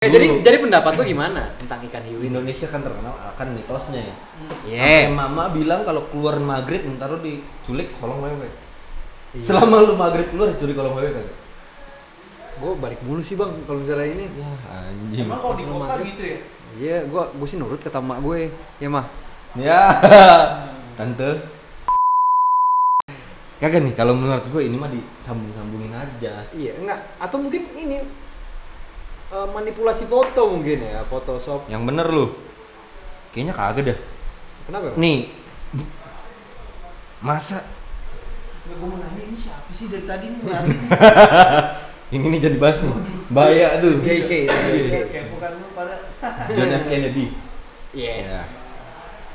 Eh, 0.00 0.08
jadi 0.08 0.32
jadi 0.40 0.64
pendapat 0.64 0.96
lu 0.96 1.04
gimana 1.04 1.52
tentang 1.60 1.84
ikan 1.84 2.00
hiu? 2.08 2.24
Indonesia 2.24 2.64
kan 2.72 2.80
terkenal 2.80 3.12
akan 3.36 3.52
mitosnya 3.52 4.00
ya. 4.00 4.16
Iya. 4.64 5.12
Sampai 5.12 5.12
mama 5.12 5.52
bilang 5.52 5.84
kalau 5.84 6.08
keluar 6.08 6.40
maghrib 6.40 6.88
ntar 6.96 7.12
lu 7.12 7.20
diculik 7.20 7.92
kolong 8.00 8.24
wewe. 8.24 8.48
Selama 9.38 9.86
lu 9.86 9.94
maghrib 9.94 10.26
keluar 10.34 10.50
diculik 10.50 10.74
kolong 10.74 10.98
wewe 10.98 11.14
kagak? 11.14 11.36
Gue 12.58 12.72
balik 12.82 13.00
mulu 13.06 13.22
sih 13.22 13.38
bang 13.38 13.54
kalau 13.62 13.78
misalnya 13.78 14.10
ini. 14.10 14.26
Ya 14.34 14.50
anjing. 14.66 15.24
Emang 15.24 15.38
kalau 15.38 15.54
di 15.54 15.64
kota 15.64 15.86
maghrib. 15.86 16.06
gitu 16.10 16.22
ya? 16.26 16.38
Iya, 16.70 16.96
gue 17.06 17.22
gue 17.38 17.46
sih 17.46 17.58
nurut 17.62 17.78
kata 17.78 18.02
mak 18.02 18.18
gue. 18.26 18.50
Ya 18.82 18.88
mah. 18.90 19.06
Ya, 19.54 19.80
tante. 20.98 21.46
Kagak 23.62 23.80
nih, 23.84 23.94
kalau 23.94 24.16
menurut 24.18 24.46
gue 24.50 24.62
ini 24.66 24.74
mah 24.74 24.90
disambung-sambungin 24.90 25.92
aja. 25.94 26.48
Iya, 26.50 26.80
enggak. 26.80 27.00
Atau 27.22 27.38
mungkin 27.38 27.70
ini 27.76 28.02
eh, 29.30 29.46
manipulasi 29.54 30.10
foto 30.10 30.50
mungkin 30.50 30.82
ya, 30.82 31.06
Photoshop. 31.06 31.70
Yang 31.70 31.82
bener 31.86 32.06
lu. 32.10 32.26
Kayaknya 33.30 33.54
kagak 33.54 33.84
dah. 33.94 33.98
Kenapa? 34.66 34.84
Bang? 34.90 34.98
Nih. 34.98 35.18
Masa 37.20 37.62
Gue 38.70 38.86
mau 38.86 38.96
nanya 38.96 39.22
ini 39.22 39.34
siapa 39.34 39.66
sih 39.68 39.90
dari 39.90 40.06
tadi 40.06 40.26
nih 40.30 40.40
yang 42.14 42.22
ini 42.26 42.38
jadi 42.38 42.58
bahas 42.58 42.82
nih. 42.82 42.90
Bahaya 43.30 43.78
tuh. 43.78 44.02
JK. 44.02 44.50
JK. 44.50 44.92
Kayak 45.10 45.26
bukan 45.30 45.50
lu 45.58 45.66
pada. 45.74 45.94
John 46.50 46.70
F 46.74 46.84
Kennedy. 46.86 47.26
Iya. 47.90 48.14
Ya. 48.18 48.40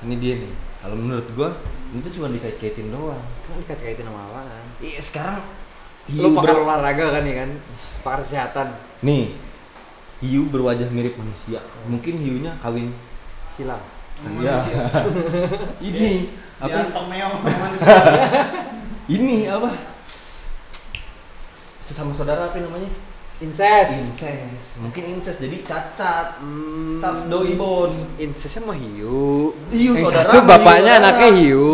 Ini 0.03 0.15
dia 0.19 0.33
nih. 0.39 0.51
Kalau 0.83 0.95
menurut 0.95 1.27
gua 1.33 1.49
itu 1.95 2.07
cuma 2.11 2.27
dikait-kaitin 2.27 2.91
doang. 2.91 3.23
Kan 3.47 3.63
dikait-kaitin 3.63 4.03
sama 4.03 4.27
apaan? 4.27 4.65
Iya, 4.83 4.99
sekarang 4.99 5.39
Lu 6.11 6.35
pakar 6.35 6.51
ber- 6.53 6.63
olahraga 6.67 7.05
kan 7.15 7.23
ya 7.23 7.35
kan? 7.41 7.49
Pakar 8.03 8.19
kesehatan. 8.27 8.67
Nih. 8.99 9.39
Hiu 10.19 10.51
berwajah 10.51 10.91
mirip 10.91 11.15
manusia. 11.15 11.63
Mungkin 11.87 12.19
hiunya 12.19 12.51
kawin. 12.59 12.91
Silang. 13.47 13.83
Iya. 14.19 14.55
ini 15.87 16.31
Apa? 16.59 16.87
Dia 16.87 17.01
meong 17.07 17.33
sama 17.39 17.55
manusia. 17.63 17.95
Ini 19.05 19.45
apa? 19.53 19.69
Sesama 21.77 22.09
saudara 22.17 22.49
apa 22.49 22.57
namanya? 22.57 22.89
Incest. 23.37 24.17
Incest. 24.17 24.81
Mungkin 24.81 25.03
incest 25.13 25.37
jadi 25.37 25.61
cacat. 25.61 26.41
Hmm, 26.41 26.97
Cacat 26.97 27.29
doi 27.29 27.53
bon. 27.53 27.93
incestnya 28.17 28.65
mah 28.65 28.73
hiu. 28.73 29.53
Hiu, 29.69 29.93
Yang 29.93 30.09
saudara 30.09 30.25
satu 30.33 30.37
sama 30.41 30.49
bapaknya 30.57 30.93
hiu, 30.95 30.99
anaknya 31.05 31.29
hiu. 31.37 31.69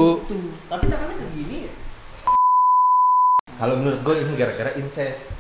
Tapi 0.68 0.84
tangannya 0.92 1.16
kayak 1.16 1.32
gini 1.40 1.58
ya? 1.64 1.74
Kalau 3.56 3.76
menurut 3.80 4.00
gue 4.04 4.16
ini 4.28 4.34
gara-gara 4.36 4.72
incest. 4.76 5.32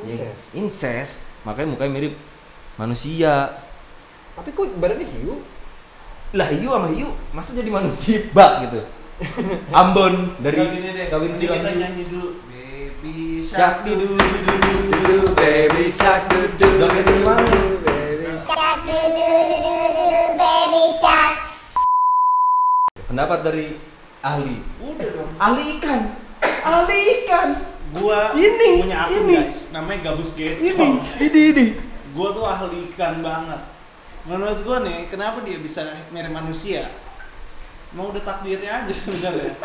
Incest. 0.00 0.42
Ya, 0.56 0.64
incest. 0.64 1.12
Makanya 1.44 1.76
mukanya 1.76 1.92
mirip 1.92 2.14
manusia. 2.80 3.52
Tapi 4.32 4.48
kok 4.56 4.64
badannya 4.80 5.04
hiu? 5.04 5.44
Lah 6.32 6.48
hiu 6.48 6.72
sama 6.72 6.88
hiu, 6.88 7.12
masa 7.36 7.52
jadi 7.52 7.68
manusia 7.68 8.24
bak 8.32 8.64
gitu. 8.64 8.80
Ambon 9.80 10.36
dari 10.44 10.60
kawin 11.08 11.32
silang 11.40 11.64
kita 11.64 11.72
nyanyi 11.72 12.04
dulu. 12.04 12.36
Baby 12.52 13.40
Shark 13.40 13.88
du 13.88 13.96
du 13.96 14.12
du 14.12 14.28
du 14.44 14.54
du 14.60 14.72
du 14.76 15.00
du 15.00 15.18
baby 15.32 15.88
shark 15.88 16.28
du 16.28 16.44
du. 16.52 16.68
Baby. 16.84 18.36
Shark 18.36 18.78
do 18.84 18.92
do 18.92 19.24
do 19.48 19.56
do 19.56 20.04
do 20.04 20.20
baby 20.36 20.82
shark. 21.00 21.36
Pendapat 23.08 23.38
dari 23.40 23.66
ahli. 24.20 24.60
Udah 24.84 25.08
dong. 25.08 25.30
Ahli 25.40 25.64
ikan. 25.80 26.00
Ahli 26.66 26.98
ikan. 27.24 27.48
Gua 27.96 28.34
Ini, 28.36 28.84
punya 28.84 29.08
akun 29.08 29.24
ini. 29.24 29.34
guys. 29.40 29.72
Namanya 29.72 30.12
Gabus 30.12 30.36
Gate. 30.36 30.60
Ini, 30.60 30.88
ini, 31.24 31.40
ini. 31.54 31.66
Gua 32.12 32.36
tuh 32.36 32.44
ahli 32.44 32.92
ikan 32.92 33.24
banget. 33.24 33.64
Menurut 34.28 34.60
gua 34.60 34.84
nih, 34.84 35.08
kenapa 35.08 35.40
dia 35.46 35.56
bisa 35.56 35.86
mirip 36.12 36.34
manusia? 36.34 36.90
Mau 37.96 38.12
udah 38.12 38.20
takdirnya 38.20 38.84
aja 38.84 38.92
sebenarnya. 38.92 39.56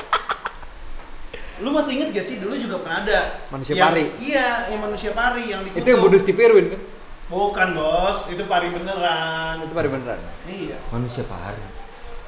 Lu 1.61 1.69
masih 1.69 1.99
inget 1.99 2.09
gak 2.15 2.25
sih 2.25 2.39
dulu 2.39 2.55
juga 2.57 2.79
pernah 2.81 3.03
ada 3.05 3.19
Manusia 3.51 3.75
yang- 3.75 3.91
pari. 3.91 4.05
Iya, 4.17 4.47
yang 4.71 4.81
manusia 4.81 5.11
pari 5.11 5.43
yang 5.51 5.61
dikutuk. 5.61 5.83
Itu 5.83 5.87
yang 5.91 5.99
bodoh 6.01 6.19
Steve 6.19 6.39
Irwin 6.41 6.67
kan? 6.73 6.81
Bukan 7.27 7.67
bos, 7.75 8.19
itu 8.31 8.43
pari 8.47 8.67
beneran. 8.71 9.61
Itu 9.61 9.73
pada 9.75 9.87
beneran. 9.91 10.19
Iya. 10.47 10.79
Manusia 10.89 11.27
pari. 11.27 11.59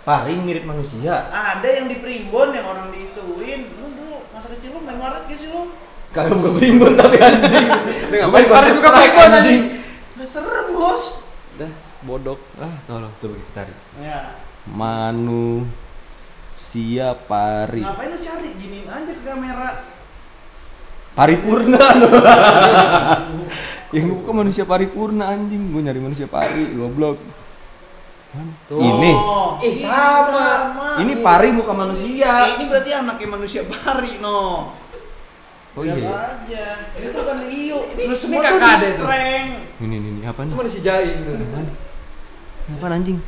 Pari 0.03 0.35
mirip 0.37 0.67
manusia. 0.67 1.31
Ada 1.31 1.65
yang 1.65 1.87
di 1.87 2.03
primbon 2.03 2.51
yang 2.51 2.67
orang 2.67 2.91
diituin. 2.91 3.71
Lu 3.79 3.87
dulu 3.95 4.27
masa 4.35 4.51
kecil 4.53 4.75
lu 4.75 4.83
main 4.83 4.99
waret 4.99 5.23
gak 5.31 5.39
sih 5.39 5.47
lu? 5.49 5.71
Kagak 6.11 6.35
bukan 6.35 6.53
primbon 6.59 6.93
tapi 6.99 7.15
anjing. 7.17 7.67
Itu 8.11 8.15
ngapain 8.19 8.47
pari 8.51 8.67
juga 8.75 8.89
primbon, 8.91 9.31
anjing? 9.33 9.61
Gak 10.19 10.27
serem 10.27 10.67
bos. 10.75 11.25
Dah, 11.55 11.71
bodok. 12.03 12.43
Ah, 12.59 12.75
tolong 12.85 13.11
coba 13.17 13.33
kita 13.39 13.51
cari. 13.63 13.73
Ya. 14.03 14.35
Manusia 16.63 17.11
pari. 17.27 17.83
Ngapain 17.83 18.07
lu 18.07 18.19
cari 18.23 18.49
giniin 18.55 18.87
aja 18.87 19.11
ke 19.11 19.19
kamera? 19.27 19.83
Paripurna 21.11 21.75
loh. 21.99 22.11
Yang 23.91 24.05
bukan 24.15 24.31
manusia 24.33 24.63
paripurna 24.63 25.27
anjing. 25.27 25.75
Gue 25.75 25.83
nyari 25.83 25.99
manusia 25.99 26.23
pari, 26.23 26.71
goblok. 26.71 27.19
Tuh. 28.71 28.79
Ini. 28.79 29.11
Oh, 29.11 29.59
Ih, 29.59 29.75
iya, 29.75 30.23
sama. 30.23 31.03
Ini 31.03 31.19
pari 31.19 31.51
muka 31.51 31.75
manusia. 31.75 32.55
Ini 32.55 32.63
berarti 32.71 32.95
anaknya 32.95 33.27
manusia 33.27 33.67
pari 33.67 34.23
no. 34.23 34.71
Oh 35.75 35.83
iya. 35.83 35.99
aja. 35.99 36.65
Ini 36.95 37.11
tuh 37.11 37.27
kan 37.27 37.43
hiu. 37.43 37.79
Ini- 37.91 38.07
Lu 38.07 38.15
ini 38.15 38.15
semua 38.15 38.39
kakak 38.39 38.55
tuh 38.55 38.71
ada 38.71 38.87
itu. 38.87 39.03
prank. 39.03 39.49
Ini 39.83 39.95
ini, 39.99 40.07
ini 40.15 40.21
apa 40.23 40.39
nih? 40.47 40.49
Itu 40.49 40.55
manusia 40.55 40.79
jain. 40.79 41.17
Apa 42.71 42.85
anjing? 42.87 43.19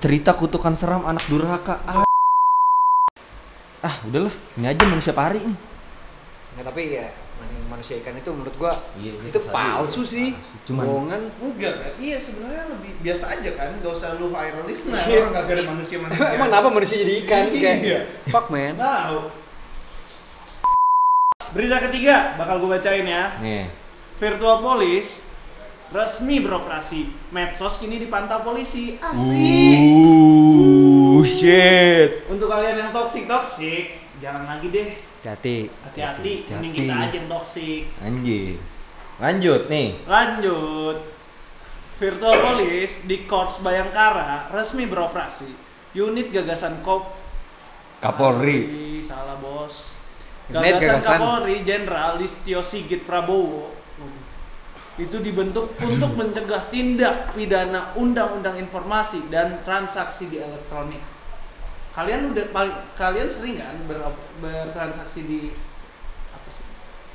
Cerita 0.00 0.32
kutukan 0.32 0.72
seram 0.72 1.04
anak 1.04 1.20
durhaka. 1.28 1.76
Ah. 1.84 2.08
Ah, 3.82 3.98
udahlah. 4.06 4.30
Ini 4.54 4.66
aja 4.68 4.84
manusia 4.86 5.10
pari 5.10 5.42
nih. 5.42 5.56
Nggak, 6.52 6.64
tapi 6.64 6.82
ya 6.92 7.06
man- 7.36 7.66
manusia 7.72 7.98
ikan 7.98 8.14
itu 8.14 8.30
menurut 8.30 8.54
gua 8.54 8.70
Iya, 8.94 9.12
itu 9.26 9.38
palsu 9.48 10.02
sih. 10.04 10.38
Cuman- 10.62 10.86
bohongan. 10.86 11.22
Enggak 11.36 11.74
kan? 11.76 11.92
Iya 11.98 12.16
sebenarnya 12.16 12.64
lebih 12.70 12.92
biasa 13.00 13.24
aja 13.32 13.50
kan. 13.52 13.70
Gak 13.78 13.92
usah 13.92 14.14
lu 14.16 14.28
viralin. 14.28 14.78
Nah, 14.84 15.02
Iya. 15.02 15.18
orang 15.20 15.32
gak 15.34 15.46
ada 15.50 15.64
manusia-manusia. 15.68 16.30
Emang 16.36 16.48
kenapa 16.48 16.68
manusia 16.70 16.96
jadi 16.96 17.14
ikan 17.20 17.44
Iya. 17.48 17.72
kayak 17.80 18.02
fuck 18.28 18.46
man. 18.48 18.74
Tahu. 18.76 19.18
Berita 21.52 21.76
ketiga 21.82 22.16
bakal 22.34 22.62
gue 22.62 22.70
bacain 22.70 23.04
ya. 23.04 23.24
Nih. 23.38 23.66
Virtual 24.16 24.62
Police 24.62 25.26
resmi 25.90 26.38
beroperasi. 26.38 27.12
Medsos 27.28 27.76
kini 27.76 27.98
dipantau 27.98 28.40
polisi. 28.40 28.96
Asik. 28.96 29.76
Uh, 29.76 30.31
shit. 31.24 32.26
Untuk 32.28 32.46
kalian 32.50 32.78
yang 32.78 32.90
toksik 32.94 33.26
toksik, 33.26 33.98
jangan 34.22 34.46
lagi 34.46 34.68
deh. 34.70 34.88
Hati. 35.22 35.70
Hati-hati, 35.70 36.46
Hati-hati. 36.46 36.52
mending 36.58 36.72
kita 36.74 36.94
aja 36.98 37.14
yang 37.14 37.28
toksik. 37.30 37.82
Anjing. 38.02 38.58
Lanjut 39.22 39.62
nih. 39.70 39.88
Lanjut. 40.06 40.98
Virtual 42.02 42.34
Police 42.34 43.06
di 43.06 43.22
Korps 43.30 43.62
Bayangkara 43.62 44.50
resmi 44.50 44.90
beroperasi. 44.90 45.50
Unit 45.94 46.34
gagasan 46.34 46.82
Kop 46.82 47.14
Kapolri. 48.02 48.98
Ih, 48.98 49.02
salah 49.04 49.38
bos. 49.38 49.94
Unit 50.50 50.74
Gagasan, 50.74 50.98
gagasan. 50.98 51.18
Kapolri 51.22 51.56
Jenderal 51.62 52.18
Listio 52.18 52.58
Sigit 52.58 53.06
Prabowo 53.06 53.81
itu 55.00 55.16
dibentuk 55.24 55.72
untuk 55.80 56.12
mencegah 56.20 56.68
tindak 56.68 57.32
pidana 57.32 57.96
Undang-Undang 57.96 58.60
Informasi 58.60 59.24
dan 59.32 59.64
Transaksi 59.64 60.28
di 60.28 60.36
Elektronik. 60.36 61.00
Kalian 61.96 62.36
udah 62.36 62.46
paling 62.52 62.76
kalian 62.96 63.28
sering 63.28 63.60
kan 63.60 63.76
ber- 63.88 64.16
bertransaksi 64.40 65.24
di 65.24 65.40
apa 66.32 66.48
sih? 66.52 66.64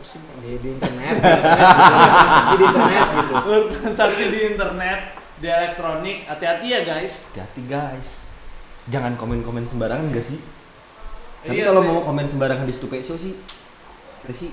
Pusing. 0.02 0.22
Di, 0.42 0.58
di 0.58 0.70
internet. 0.74 1.16
Transaksi 1.22 2.56
di 2.58 2.66
internet 2.66 3.06
gitu. 3.14 3.34
bertransaksi 3.46 4.24
di 4.30 4.40
internet, 4.54 5.00
di 5.38 5.48
elektronik. 5.50 6.18
Hati-hati 6.30 6.68
ya 6.74 6.82
guys. 6.82 7.30
Hati-hati 7.34 7.62
guys. 7.66 8.10
Jangan 8.90 9.18
komen-komen 9.18 9.66
sembarangan 9.70 10.14
gak 10.14 10.26
sih? 10.26 10.40
Tapi 11.46 11.62
Iya 11.62 11.70
kalau 11.70 11.82
mau 11.86 12.00
komen 12.02 12.26
sembarangan 12.26 12.66
di 12.66 12.74
Stupe 12.74 12.98
Show 13.06 13.18
sih, 13.18 13.38
kita 14.26 14.34
sih 14.34 14.50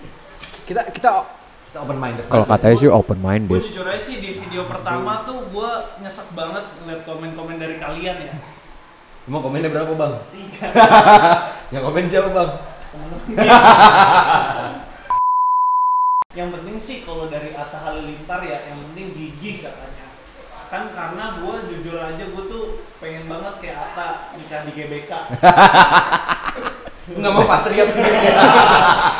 kita 0.68 0.88
kita 0.92 1.43
open 1.74 1.98
minded. 1.98 2.24
kalau 2.28 2.46
katanya 2.46 2.76
sih 2.76 2.86
open 2.86 3.18
Gue 3.18 3.26
minded. 3.26 3.60
jujur 3.64 3.84
aja 3.84 3.98
sih 3.98 4.16
di 4.18 4.38
video 4.38 4.62
pertama 4.64 5.24
tuh 5.24 5.48
gue 5.48 5.70
nyesek 5.98 6.30
banget 6.32 6.64
ngeliat 6.78 7.02
komen-komen 7.02 7.56
dari 7.58 7.76
kalian 7.76 8.16
ya. 8.20 8.34
Mau 9.24 9.40
komennya 9.40 9.72
berapa 9.72 9.88
bang? 9.90 10.12
Tiga. 10.30 10.68
Yang 11.74 11.82
komen 11.82 12.04
siapa 12.06 12.30
bang? 12.30 12.50
yang 16.34 16.50
penting 16.50 16.76
sih 16.78 17.02
kalau 17.02 17.26
dari 17.26 17.54
Atta 17.54 17.78
Halilintar 17.78 18.42
ya 18.42 18.66
yang 18.66 18.78
penting 18.90 19.14
gigih 19.14 19.62
katanya 19.62 20.04
kan 20.66 20.90
karena 20.90 21.38
gue 21.38 21.54
jujur 21.70 21.94
aja 21.94 22.24
gue 22.26 22.44
tuh 22.50 22.64
pengen 22.98 23.30
banget 23.30 23.54
kayak 23.62 23.78
Atta 23.78 24.08
nikah 24.34 24.66
di 24.66 24.72
GBK 24.74 25.10
Nggak 27.04 27.32
mau 27.36 27.44
patriot 27.44 27.84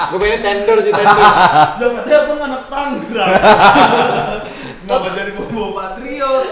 Gue 0.08 0.18
pengen 0.18 0.40
tender 0.40 0.76
sih 0.80 0.88
tender. 0.88 1.20
udah 1.20 1.88
katanya 2.00 2.20
anak 2.44 2.62
Tangerang 2.68 3.30
Kenapa 4.84 5.08
jadi 5.16 5.30
bawa 5.32 5.68
patriot 5.72 6.46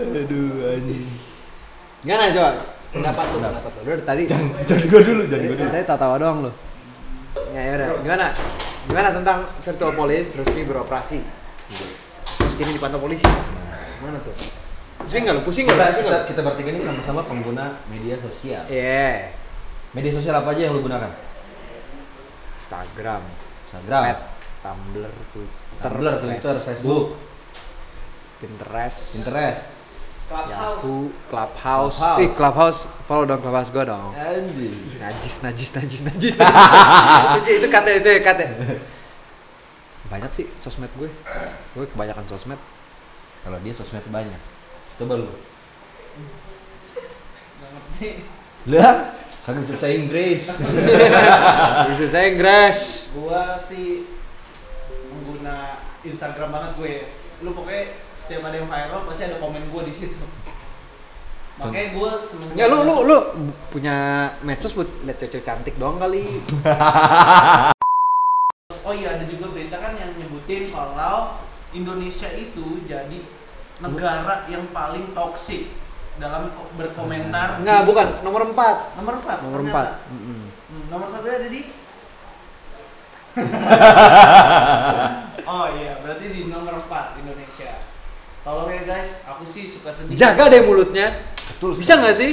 Aduh 0.00 0.72
anjing. 0.72 1.04
Gimana 2.02 2.32
coba? 2.32 2.50
Pendapat 2.92 3.26
lu, 3.30 3.38
pendapat 3.38 3.72
lu. 3.72 3.80
Dari 3.84 4.02
tadi 4.04 4.22
Jadi 4.64 4.84
gua 4.88 5.02
dulu, 5.04 5.22
jadi 5.28 5.44
gua 5.46 5.56
dari 5.56 5.68
dulu. 5.68 5.76
tadi 5.76 5.84
tawa 5.86 6.16
doang 6.16 6.38
lu. 6.48 6.50
Ya 7.52 7.60
ya 7.62 7.72
udah. 7.76 7.88
Gimana? 8.00 8.26
Gimana 8.88 9.08
tentang 9.12 9.38
virtual 9.60 9.92
police 9.92 10.34
resmi 10.34 10.64
beroperasi? 10.64 11.20
Terus 12.40 12.54
kini 12.56 12.74
dipantau 12.74 12.98
polisi. 12.98 13.28
Mana 14.02 14.18
tuh? 14.24 14.34
Pusing 15.04 15.22
nggak 15.28 15.34
lu? 15.36 15.42
Pusing 15.44 15.64
nggak? 15.68 15.76
Kita, 15.76 15.88
Pusing 15.92 16.06
kita, 16.08 16.18
kita 16.32 16.40
bertiga 16.42 16.70
ini 16.72 16.80
sama-sama 16.82 17.20
pengguna 17.22 17.78
media 17.86 18.16
sosial. 18.18 18.64
Iya. 18.66 19.30
Media 19.92 20.12
sosial 20.12 20.34
apa 20.40 20.56
aja 20.56 20.66
yang 20.66 20.74
lu 20.74 20.82
gunakan? 20.82 21.12
Instagram, 22.58 23.20
Instagram, 23.68 24.02
Pet, 24.08 24.18
Tumblr, 24.62 25.12
Twitter, 25.34 25.82
Tumblr, 25.82 26.14
Twitter, 26.22 26.54
Facebook, 26.62 27.06
Pinterest, 28.38 29.00
Pinterest. 29.18 29.62
Yahoo, 30.32 31.12
Clubhouse. 31.28 31.96
Clubhouse. 32.00 32.22
Ih, 32.24 32.30
Clubhouse, 32.32 32.80
follow 33.04 33.28
dong 33.28 33.44
Clubhouse 33.44 33.68
gue 33.68 33.84
dong. 33.84 34.16
Anjing. 34.16 34.80
Najis, 34.96 35.44
najis, 35.44 35.70
najis, 35.76 36.00
najis. 36.08 36.34
itu, 37.42 37.50
itu 37.60 37.68
kata 37.68 37.90
itu 38.00 38.10
kata. 38.24 38.44
Banyak 40.08 40.30
sih 40.32 40.48
sosmed 40.56 40.88
gue. 40.96 41.10
Gue 41.76 41.84
kebanyakan 41.90 42.24
sosmed. 42.32 42.56
Kalau 43.44 43.58
dia 43.60 43.74
sosmed 43.76 44.06
banyak. 44.08 44.40
Coba 44.96 45.20
lu. 45.20 45.28
Ngerti 47.62 48.24
Lah, 48.70 49.10
kagak 49.42 49.66
bisa 49.66 49.74
bahasa 49.74 49.88
Inggris. 49.90 50.42
Bisa 51.90 52.04
saya 52.06 52.30
Inggris. 52.30 53.10
gua 53.10 53.58
sih 53.58 54.06
Instagram 56.02 56.48
banget 56.50 56.70
gue 56.74 56.92
lu 57.40 57.50
pokoknya 57.52 57.84
setiap 58.12 58.44
ada 58.44 58.54
yang 58.54 58.66
viral 58.66 59.02
pasti 59.02 59.22
ada 59.24 59.36
komen 59.36 59.62
gue 59.66 59.82
di 59.82 59.92
situ 59.92 60.14
makanya 61.52 61.92
gue 61.92 62.10
semenjak 62.18 62.56
Ya 62.56 62.64
lu 62.66 62.80
lu 62.80 62.94
lu 63.04 63.16
punya 63.68 63.94
medsos 64.40 64.72
buat 64.72 64.88
liat 65.02 65.20
cewek 65.20 65.42
cantik 65.42 65.74
doang 65.76 65.96
kali. 65.96 66.24
oh 68.82 68.90
iya 68.90 69.14
ada 69.14 69.24
juga 69.24 69.46
berita 69.48 69.76
kan 69.76 69.92
yang 69.94 70.10
nyebutin 70.16 70.66
kalau 70.66 71.38
Indonesia 71.70 72.26
itu 72.28 72.82
jadi 72.82 73.18
negara 73.78 74.42
yang 74.46 74.64
paling 74.70 75.10
toksik 75.12 75.70
dalam 76.14 76.50
ko- 76.52 76.68
berkomentar 76.74 77.56
Enggak, 77.58 77.80
di- 77.80 77.86
bukan. 77.88 78.06
Nomor 78.20 78.40
4. 78.48 78.96
nomor 78.96 79.12
4 79.20 79.44
Nomor 79.44 79.60
4. 79.64 80.88
nomor 80.88 81.06
satu 81.06 81.26
ada 81.26 81.46
di 81.46 81.60
oh 85.44 85.66
iya 85.74 85.98
berarti 86.00 86.24
di 86.28 86.40
nomor 86.46 86.78
4 86.78 87.20
Indonesia 87.22 87.72
tolong 88.42 88.68
ya 88.70 88.82
guys 88.82 89.22
aku 89.24 89.46
sih 89.46 89.64
suka 89.66 89.94
sedih 89.94 90.18
Jaga 90.18 90.50
deh 90.50 90.66
mulutnya. 90.66 91.14
Betul. 91.54 91.78
Bisa 91.78 91.94
nggak 91.94 92.16
sih? 92.16 92.32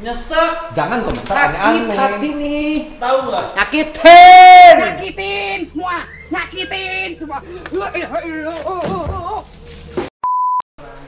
nyesek 0.00 0.72
Jangan 0.72 1.04
komentar 1.04 1.28
Sakit 1.28 1.60
aneh-aneh. 1.60 1.96
hati 2.00 2.28
nih. 2.32 2.72
tahu 2.96 3.18
nggak 3.28 3.46
Nyakitin. 3.52 4.74
nyakitin 4.80 5.58
semua 5.68 5.96
nyakitin 6.32 7.08
semua 7.20 7.38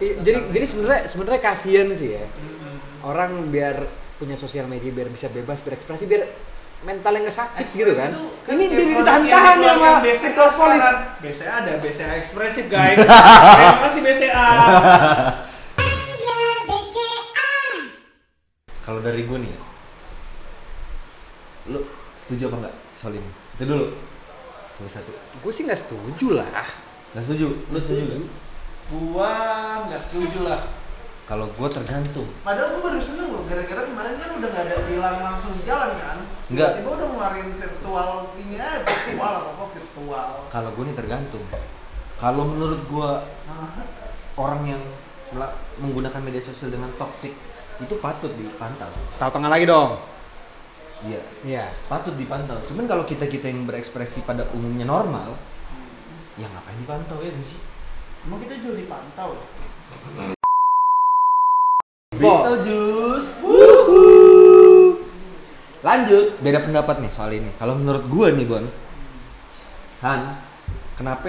jadi 0.03 0.39
jadi 0.53 0.67
sebenarnya 0.69 1.03
sebenarnya 1.09 1.41
kasihan 1.41 1.89
sih 1.97 2.21
ya 2.21 2.25
orang 3.01 3.49
biar 3.49 3.87
punya 4.21 4.37
sosial 4.37 4.69
media 4.69 4.93
biar 4.93 5.09
bisa 5.09 5.31
bebas 5.33 5.65
berekspresi 5.65 6.05
biar 6.05 6.29
mentalnya 6.83 7.27
nggak 7.27 7.39
sakit 7.39 7.67
gitu 7.75 7.93
kan 7.95 8.11
ini 8.51 8.65
jadi 8.75 8.93
ditahan-tahan 8.99 9.57
ya 9.63 9.73
sama 9.79 9.91
virtual 10.03 10.51
police 10.51 10.91
BCA 11.23 11.53
ada 11.63 11.73
BCA 11.79 12.15
ekspresif 12.19 12.65
guys 12.67 12.99
terima 13.57 13.81
kasih 13.87 14.01
BCA. 14.03 14.49
Kalau 18.83 18.99
dari 18.99 19.23
gue 19.23 19.39
nih, 19.39 19.55
lu 21.71 21.87
setuju 22.19 22.51
apa 22.51 22.67
enggak 22.67 22.75
soal 22.99 23.15
ini? 23.15 23.31
Itu 23.55 23.63
dulu. 23.63 23.95
Salah 24.75 24.93
satu. 24.99 25.15
gue 25.15 25.53
sih 25.55 25.63
nggak 25.63 25.81
setuju 25.87 26.43
lah 26.43 26.51
Nggak 27.15 27.25
setuju? 27.31 27.47
Lu 27.71 27.79
setuju 27.79 28.03
nggak? 28.11 28.27
gua 28.91 29.33
nggak 29.89 30.03
setuju 30.03 30.39
lah 30.45 30.61
Kalau 31.23 31.47
gue 31.49 31.69
tergantung. 31.71 32.29
padahal 32.43 32.77
gua 32.77 32.93
baru 32.93 33.01
seneng 33.01 33.31
loh 33.33 33.47
gara-gara 33.47 33.87
kemarin 33.87 34.15
kan 34.19 34.31
udah 34.37 34.49
nggak 34.53 34.65
ada 34.69 34.77
tilang 34.85 35.17
langsung 35.23 35.55
di 35.55 35.63
jalan 35.65 35.95
kan 35.97 36.19
Nggak. 36.51 36.71
tiba-tiba 36.77 36.91
udah 36.99 37.07
ngeluarin 37.09 37.49
virtual 37.57 38.11
ini 38.37 38.55
aja 38.59 38.83
virtual 38.83 39.33
apa 39.39 39.51
apa 39.55 39.65
virtual 39.71 40.29
Kalau 40.51 40.69
gue 40.75 40.85
nih 40.85 40.97
tergantung. 40.99 41.45
Kalau 42.19 42.43
menurut 42.45 42.81
gue 42.85 43.11
orang 44.35 44.63
yang 44.67 44.83
menggunakan 45.79 46.21
media 46.21 46.43
sosial 46.43 46.69
dengan 46.69 46.93
toksik 46.95 47.33
itu 47.81 47.95
patut 47.99 48.31
dipantau. 48.35 48.91
tahu 49.17 49.31
tengah 49.33 49.49
lagi 49.49 49.65
dong 49.65 49.97
Iya, 51.03 51.19
iya 51.43 51.65
patut 51.89 52.15
dipantau. 52.15 52.63
Cuman 52.63 52.87
kalau 52.87 53.03
kita 53.03 53.27
kita 53.27 53.51
yang 53.51 53.67
berekspresi 53.67 54.23
pada 54.23 54.47
umumnya 54.55 54.87
normal, 54.87 55.35
ya 56.37 56.47
ngapain 56.47 56.79
dipantau 56.79 57.19
ya 57.19 57.31
sih? 57.43 57.59
emang 58.23 58.39
kita 58.39 58.55
juga 58.63 58.75
dipantau 58.79 59.35
Beetle 62.23 62.59
Juice. 62.63 63.31
Lanjut, 65.83 66.27
beda 66.39 66.63
pendapat 66.63 67.03
nih 67.03 67.11
soal 67.11 67.35
ini. 67.35 67.51
Kalau 67.59 67.75
menurut 67.75 68.07
gue 68.07 68.27
nih 68.39 68.47
Bon, 68.47 68.65
Han, 70.07 70.21
kenapa 70.95 71.27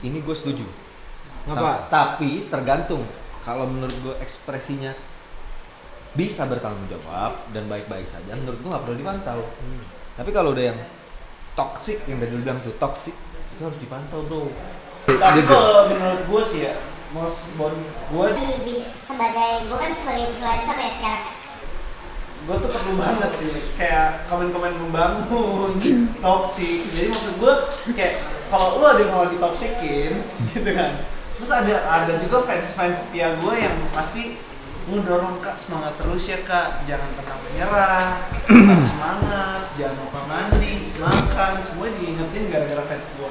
ini 0.00 0.18
gue 0.18 0.36
setuju? 0.36 0.64
Ngapa? 1.44 1.60
Ta- 1.60 2.16
Tapi 2.16 2.48
tergantung. 2.48 3.04
Kalau 3.44 3.68
menurut 3.68 3.92
gue 4.00 4.14
ekspresinya 4.22 4.94
bisa 6.12 6.44
bertanggung 6.44 6.88
jawab 6.88 7.36
dan 7.52 7.68
baik-baik 7.68 8.08
saja, 8.08 8.32
menurut 8.32 8.60
gue 8.60 8.68
nggak 8.72 8.84
perlu 8.84 8.96
dipantau. 8.96 9.40
Tapi 10.12 10.30
kalau 10.30 10.52
udah 10.52 10.64
yang 10.72 10.78
toxic 11.52 12.00
yang 12.08 12.16
tadi 12.16 12.32
lu 12.32 12.40
bilang 12.40 12.60
tuh 12.64 12.72
toxic 12.80 13.12
itu 13.52 13.60
harus 13.60 13.76
dipantau 13.76 14.24
bro. 14.24 14.48
tapi 15.04 15.44
kalau 15.44 15.92
menurut 15.92 16.22
gua 16.24 16.40
sih 16.40 16.64
ya 16.64 16.72
Mas 17.12 17.44
Bon 17.60 17.72
gua 18.08 18.32
Lebih 18.32 18.88
sebagai, 18.96 19.68
gue 19.68 19.78
kan 19.78 19.92
sebagai 19.92 20.24
influencer 20.32 20.76
ya 20.80 20.90
sekarang. 20.96 21.26
gue 22.42 22.56
tuh 22.58 22.70
perlu 22.74 22.98
banget 22.98 23.30
sih 23.38 23.54
kayak 23.78 24.26
komen-komen 24.26 24.74
membangun 24.74 25.78
toksik 26.26 26.82
jadi 26.90 27.14
maksud 27.14 27.38
gue 27.38 27.54
kayak 27.94 28.18
kalau 28.50 28.82
lu 28.82 28.84
ada 28.90 28.98
yang 28.98 29.14
mau 29.14 29.30
ditoksikin 29.30 30.26
gitu 30.50 30.70
kan. 30.74 31.06
Terus 31.38 31.50
ada 31.54 31.74
ada 31.86 32.12
juga 32.18 32.42
fans 32.42 32.74
fans 32.74 32.98
setia 33.06 33.38
gue 33.38 33.54
yang 33.54 33.76
pasti 33.94 34.42
ngedorong 34.90 35.38
kak 35.38 35.54
semangat 35.54 35.94
terus 35.94 36.26
ya 36.26 36.42
kak. 36.42 36.82
Jangan 36.90 37.10
pernah 37.14 37.36
menyerah. 37.46 38.10
Semangat. 38.82 39.62
Jangan 39.78 39.96
lupa 40.02 40.20
mandi 40.26 40.90
makan. 40.98 41.52
Semua 41.62 41.86
diingetin 41.94 42.50
gara-gara 42.50 42.82
fans 42.90 43.06
gue 43.14 43.30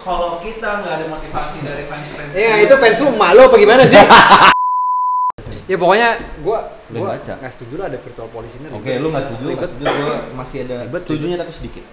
kalau 0.00 0.40
kita 0.40 0.80
nggak 0.80 0.94
ada 0.96 1.06
motivasi 1.06 1.58
dari 1.60 1.84
fans 1.84 2.06
fans 2.10 2.32
Iya 2.32 2.54
itu 2.64 2.74
fans 2.74 2.98
lu 2.98 3.08
emak 3.12 3.30
lu 3.32 3.40
apa 3.46 3.56
gimana 3.56 3.82
sih? 3.84 4.00
ya 5.70 5.76
pokoknya 5.78 6.08
gua 6.40 6.58
Udah 6.90 6.98
gua 6.98 7.08
baca. 7.14 7.32
nggak 7.36 7.52
setuju 7.54 7.74
lah 7.76 7.86
ada 7.86 7.98
virtual 7.98 8.28
police 8.28 8.54
ini. 8.56 8.66
Oke, 8.70 8.90
lu 8.98 9.08
nggak 9.08 9.24
setuju, 9.24 9.44
nggak 9.46 9.54
Ribet. 9.54 9.70
setuju, 9.70 9.86
gue 9.86 10.14
masih 10.34 10.56
ada 10.64 10.74
Ribet, 10.82 11.02
setujunya 11.04 11.36
tapi 11.38 11.52
sedikit. 11.54 11.84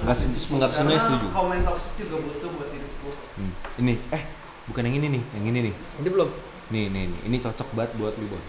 Nggak 0.00 0.16
setuju, 0.16 0.36
nggak 0.56 0.70
semuanya 0.70 0.70
Karena 0.72 1.04
setuju. 1.04 1.26
komen 1.28 1.58
toksik 1.66 1.92
juga 1.98 2.16
butuh 2.20 2.48
buat 2.54 2.68
diri 2.70 2.86
gue 2.86 3.12
Hmm. 3.30 3.52
Ini, 3.80 3.94
eh, 4.12 4.22
bukan 4.68 4.82
yang 4.84 4.96
ini 5.00 5.06
nih, 5.10 5.22
yang 5.32 5.44
ini 5.48 5.58
nih. 5.68 5.74
Ini 5.74 6.08
belum. 6.08 6.28
Nih, 6.70 6.84
nih, 6.92 7.04
nih. 7.08 7.20
Ini 7.26 7.36
cocok 7.40 7.68
banget 7.72 7.90
buat 7.96 8.14
lu, 8.20 8.26
Bon. 8.28 8.40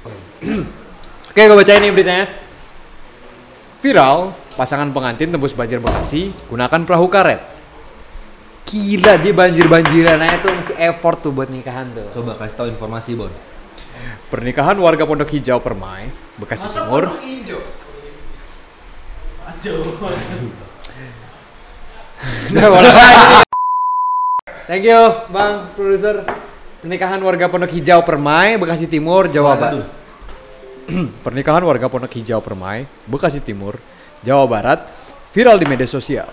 Oke, 1.32 1.42
gue 1.48 1.56
bacain 1.56 1.80
nih 1.80 1.92
beritanya. 1.92 2.26
Viral, 3.82 4.18
pasangan 4.54 4.94
pengantin 4.94 5.32
tembus 5.32 5.58
banjir 5.58 5.82
Bekasi 5.82 6.30
gunakan 6.48 6.82
perahu 6.86 7.08
karet. 7.10 7.42
Gila, 8.72 9.20
dia 9.20 9.36
banjir-banjiran 9.36 10.16
aja 10.16 10.40
tuh 10.40 10.56
mesti 10.56 10.74
effort 10.80 11.20
tuh 11.20 11.36
buat 11.36 11.52
nikahan 11.52 11.92
tuh. 11.92 12.08
Coba 12.16 12.40
kasih 12.40 12.56
tahu 12.56 12.68
informasi, 12.72 13.20
Bon. 13.20 13.28
Pernikahan 14.32 14.80
warga 14.80 15.04
Pondok 15.04 15.28
Hijau 15.28 15.60
Permai, 15.60 16.08
Bekasi 16.40 16.72
Masa 16.72 16.88
Timur. 16.88 17.04
pondok 17.12 17.20
hijau? 17.20 17.60
Nah. 22.56 23.44
Thank 24.72 24.88
you, 24.88 25.04
Bang 25.36 25.76
produser. 25.76 26.24
Pernikahan 26.80 27.20
warga 27.20 27.52
Pondok 27.52 27.76
Hijau 27.76 28.00
Permai, 28.08 28.56
Bekasi 28.56 28.88
Timur, 28.88 29.28
Jawa 29.28 29.60
Barat. 29.60 29.84
Pernikahan 31.28 31.68
warga 31.68 31.92
Pondok 31.92 32.16
Hijau 32.16 32.40
Permai, 32.40 32.88
Bekasi 33.04 33.44
Timur, 33.44 33.76
Jawa 34.24 34.48
Barat, 34.48 34.88
viral 35.36 35.60
di 35.60 35.68
media 35.68 35.92
sosial. 35.92 36.32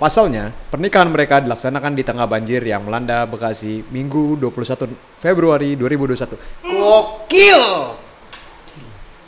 Pasalnya, 0.00 0.48
pernikahan 0.72 1.12
mereka 1.12 1.44
dilaksanakan 1.44 1.92
di 1.92 2.00
tengah 2.00 2.24
banjir 2.24 2.64
yang 2.64 2.88
melanda 2.88 3.28
Bekasi 3.28 3.84
Minggu 3.92 4.32
21 4.40 4.88
Februari 5.20 5.76
2021. 5.76 6.40
Gokil! 6.64 7.60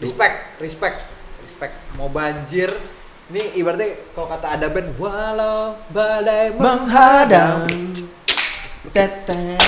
Respect, 0.01 0.57
respect, 0.65 1.05
respect. 1.45 1.77
Mau 2.01 2.09
banjir, 2.09 2.73
ini 3.29 3.53
ibaratnya 3.61 4.01
kalau 4.17 4.33
kata 4.33 4.57
ada 4.57 4.73
band, 4.73 4.97
walau 4.97 5.77
badai 5.93 6.57
menghadang 6.57 7.69
Tetetet. 8.97 9.61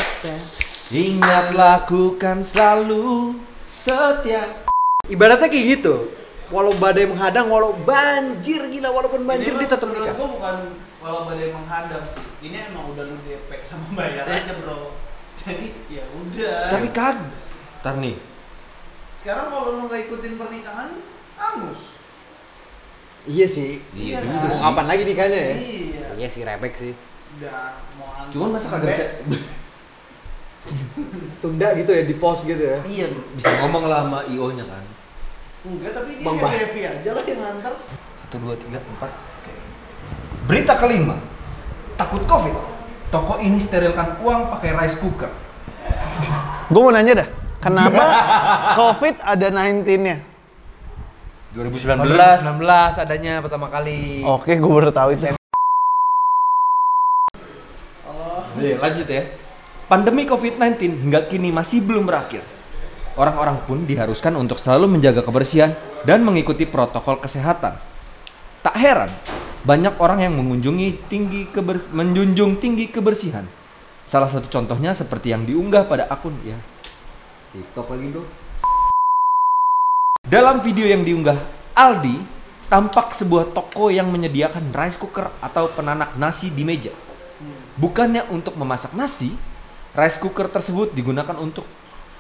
Ingat 0.89 1.53
lakukan 1.53 2.41
selalu 2.41 3.37
setia 3.61 4.65
Ibaratnya 5.13 5.53
kayak 5.53 5.65
gitu. 5.69 6.17
Walau 6.49 6.73
badai 6.81 7.05
menghadang, 7.05 7.53
walau 7.53 7.77
banjir 7.77 8.65
gila, 8.73 8.89
walaupun 8.89 9.21
banjir 9.29 9.53
Ini 9.53 9.69
dia 9.69 9.69
tetap 9.69 9.93
nikah. 9.93 10.17
gua 10.17 10.29
bukan 10.33 10.57
walau 11.05 11.29
badai 11.29 11.53
menghadang 11.53 12.09
sih. 12.09 12.25
Ini 12.41 12.73
emang 12.73 12.97
udah 12.97 13.05
lu 13.05 13.21
DP 13.21 13.61
sama 13.61 13.93
bayar 13.93 14.25
Eh. 14.25 14.41
aja 14.41 14.57
bro. 14.57 14.97
Jadi 15.37 15.69
ya 15.93 16.01
udah. 16.09 16.73
Tapi 16.73 16.89
kag 16.89 17.21
Ntar 17.85 18.01
nih 18.01 18.17
sekarang 19.21 19.49
kalau 19.49 19.81
lu 19.81 19.89
nggak 19.89 20.05
ikutin 20.05 20.37
pernikahan, 20.37 21.01
angus. 21.41 21.97
Iya 23.25 23.49
sih. 23.49 23.81
Iya 23.97 24.21
juga 24.21 24.37
kan? 24.37 24.53
sih. 24.53 24.61
Kapan 24.61 24.85
lagi 24.85 25.03
nikahnya 25.09 25.41
ya? 25.41 25.55
Iya. 25.57 26.07
Iya 26.21 26.29
sih, 26.29 26.41
repek 26.45 26.73
sih. 26.77 26.93
Udah 27.41 27.81
mau. 27.97 28.29
Cuman 28.29 28.49
masa 28.53 28.69
kagak 28.69 28.93
bisa 28.93 29.05
Tunda 31.41 31.73
gitu 31.77 31.93
ya, 31.93 32.05
di 32.05 32.17
pos 32.21 32.45
gitu 32.45 32.61
ya. 32.61 32.81
Iya 32.85 33.07
bisa 33.33 33.49
ngomong 33.65 33.89
lah 33.89 34.05
sama 34.05 34.21
IO 34.29 34.53
nya 34.53 34.65
kan 34.65 34.85
Enggak, 35.65 35.97
tapi 35.97 36.21
dia 36.21 36.29
happy 36.29 36.57
happy 36.61 36.81
aja 36.85 37.11
lah 37.17 37.25
yang 37.25 37.41
nganter. 37.41 37.75
Satu 38.21 38.37
dua 38.45 38.55
tiga 38.61 38.77
empat 38.77 39.13
Berita 40.45 40.77
kelima 40.77 41.17
Takut 41.97 42.21
covid 42.29 42.53
Toko 43.09 43.41
ini 43.41 43.57
sterilkan 43.63 44.21
uang 44.21 44.53
pakai 44.53 44.77
rice 44.77 44.99
cooker 45.01 45.31
Gue 46.69 46.81
mau 46.81 46.93
nanya 46.93 47.25
dah, 47.25 47.29
kenapa 47.61 48.05
COVID 48.81 49.21
ada 49.21 49.47
19-nya? 49.53 50.17
2019 51.53 52.03
2019 52.03 53.05
adanya 53.05 53.33
pertama 53.45 53.69
kali. 53.69 54.25
Oke, 54.25 54.57
gue 54.57 54.73
baru 54.73 54.91
tahu 54.91 55.15
itu. 55.15 55.31
Nih, 58.59 58.75
lanjut 58.81 59.07
ya. 59.07 59.23
Pandemi 59.87 60.25
COVID-19 60.25 61.05
hingga 61.05 61.29
kini 61.29 61.53
masih 61.53 61.85
belum 61.85 62.09
berakhir. 62.09 62.43
Orang-orang 63.15 63.61
pun 63.69 63.87
diharuskan 63.87 64.35
untuk 64.35 64.59
selalu 64.59 64.99
menjaga 64.99 65.23
kebersihan 65.23 65.77
dan 66.03 66.27
mengikuti 66.27 66.67
protokol 66.67 67.23
kesehatan. 67.23 67.79
Tak 68.65 68.75
heran, 68.75 69.13
banyak 69.65 69.97
orang 69.97 70.21
yang 70.21 70.37
mengunjungi 70.37 71.09
tinggi 71.09 71.49
keber- 71.49 71.89
menjunjung 71.89 72.61
tinggi 72.61 72.93
kebersihan. 72.93 73.49
Salah 74.05 74.29
satu 74.29 74.53
contohnya 74.53 74.93
seperti 74.93 75.33
yang 75.33 75.49
diunggah 75.49 75.89
pada 75.89 76.05
akun 76.13 76.37
ya 76.45 76.61
TikTok 77.57 77.97
lagi 77.97 78.07
bro. 78.13 78.25
Dalam 80.29 80.61
video 80.61 80.85
yang 80.85 81.01
diunggah 81.01 81.41
Aldi, 81.73 82.21
tampak 82.69 83.17
sebuah 83.17 83.57
toko 83.57 83.89
yang 83.89 84.13
menyediakan 84.13 84.69
rice 84.77 85.01
cooker 85.01 85.33
atau 85.41 85.73
penanak 85.73 86.13
nasi 86.21 86.53
di 86.53 86.61
meja. 86.61 86.93
Bukannya 87.81 88.29
untuk 88.29 88.61
memasak 88.61 88.93
nasi, 88.93 89.33
rice 89.97 90.21
cooker 90.21 90.53
tersebut 90.53 90.93
digunakan 90.93 91.35
untuk 91.41 91.65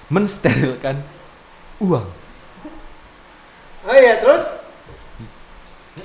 mensterilkan 0.09 1.04
uang. 1.85 2.07
Oh 3.85 3.96
iya, 4.00 4.16
terus? 4.16 4.63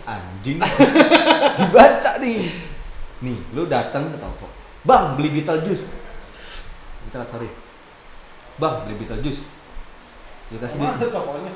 Anjing. 0.06 0.58
Dibaca 1.60 2.12
nih. 2.22 2.46
Nih, 3.20 3.38
lu 3.52 3.66
datang 3.66 4.14
ke 4.14 4.18
toko. 4.22 4.48
Bang, 4.86 5.18
beli 5.18 5.34
Beetle 5.34 5.66
juice. 5.66 5.98
Beetle, 7.10 7.26
sorry. 7.28 7.50
Bang, 8.56 8.86
beli 8.86 8.96
Beetle 8.96 9.20
juice. 9.20 9.44
Saya 10.50 10.60
kasih 10.62 10.78
duit. 10.82 11.10
tokonya? 11.10 11.54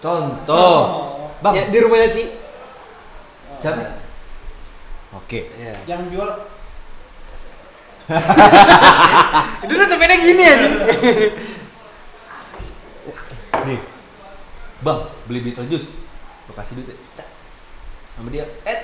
Contoh. 0.00 0.76
Bang, 1.40 1.52
Ya, 1.56 1.68
di 1.68 1.78
rumahnya 1.80 2.08
sih. 2.08 2.26
siapa? 3.60 4.00
Oke. 5.16 5.48
Iya. 5.58 5.74
Yang 5.84 6.02
jual 6.16 6.30
Itu 9.62 9.70
udah 9.70 9.86
temennya 9.86 10.18
gini 10.18 10.42
aja. 10.42 10.68
Nih. 13.64 13.78
Bang, 14.80 15.00
beli 15.24 15.40
Beetle 15.40 15.68
juice. 15.68 15.88
Lo 16.48 16.52
kasih 16.52 16.80
duit. 16.80 16.90
ya. 16.90 17.26
Sama 18.16 18.28
dia, 18.30 18.44
eh 18.64 18.80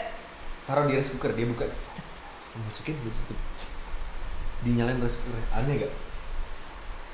taruh 0.64 0.86
di 0.86 0.94
rice 0.96 1.12
cooker, 1.14 1.32
dia 1.32 1.46
buka. 1.46 1.66
Masukin, 2.56 2.96
gue 3.00 3.12
tutup. 3.24 3.38
Dinyalain 4.62 4.98
rice 4.98 5.18
cooker. 5.20 5.42
Aneh 5.52 5.74
gak? 5.82 5.92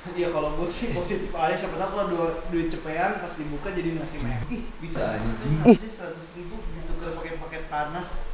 Iya 0.03 0.35
kalau 0.35 0.59
gue 0.59 0.67
sih 0.67 0.91
positif 0.91 1.31
aja 1.31 1.55
siapa 1.55 1.79
tahu 1.79 1.89
kalau 1.95 2.05
du- 2.11 2.35
duit 2.51 2.67
cepean 2.67 3.23
pas 3.23 3.31
dibuka 3.39 3.71
jadi 3.71 3.95
nasi 3.95 4.19
merah. 4.19 4.43
Ih 4.51 4.67
bisa 4.83 5.15
Anjing. 5.15 5.63
Nasi 5.63 5.87
seratus 5.87 6.35
ribu 6.35 6.59
ditukar 6.75 7.15
pakai 7.15 7.39
paket 7.39 7.63
panas. 7.71 8.27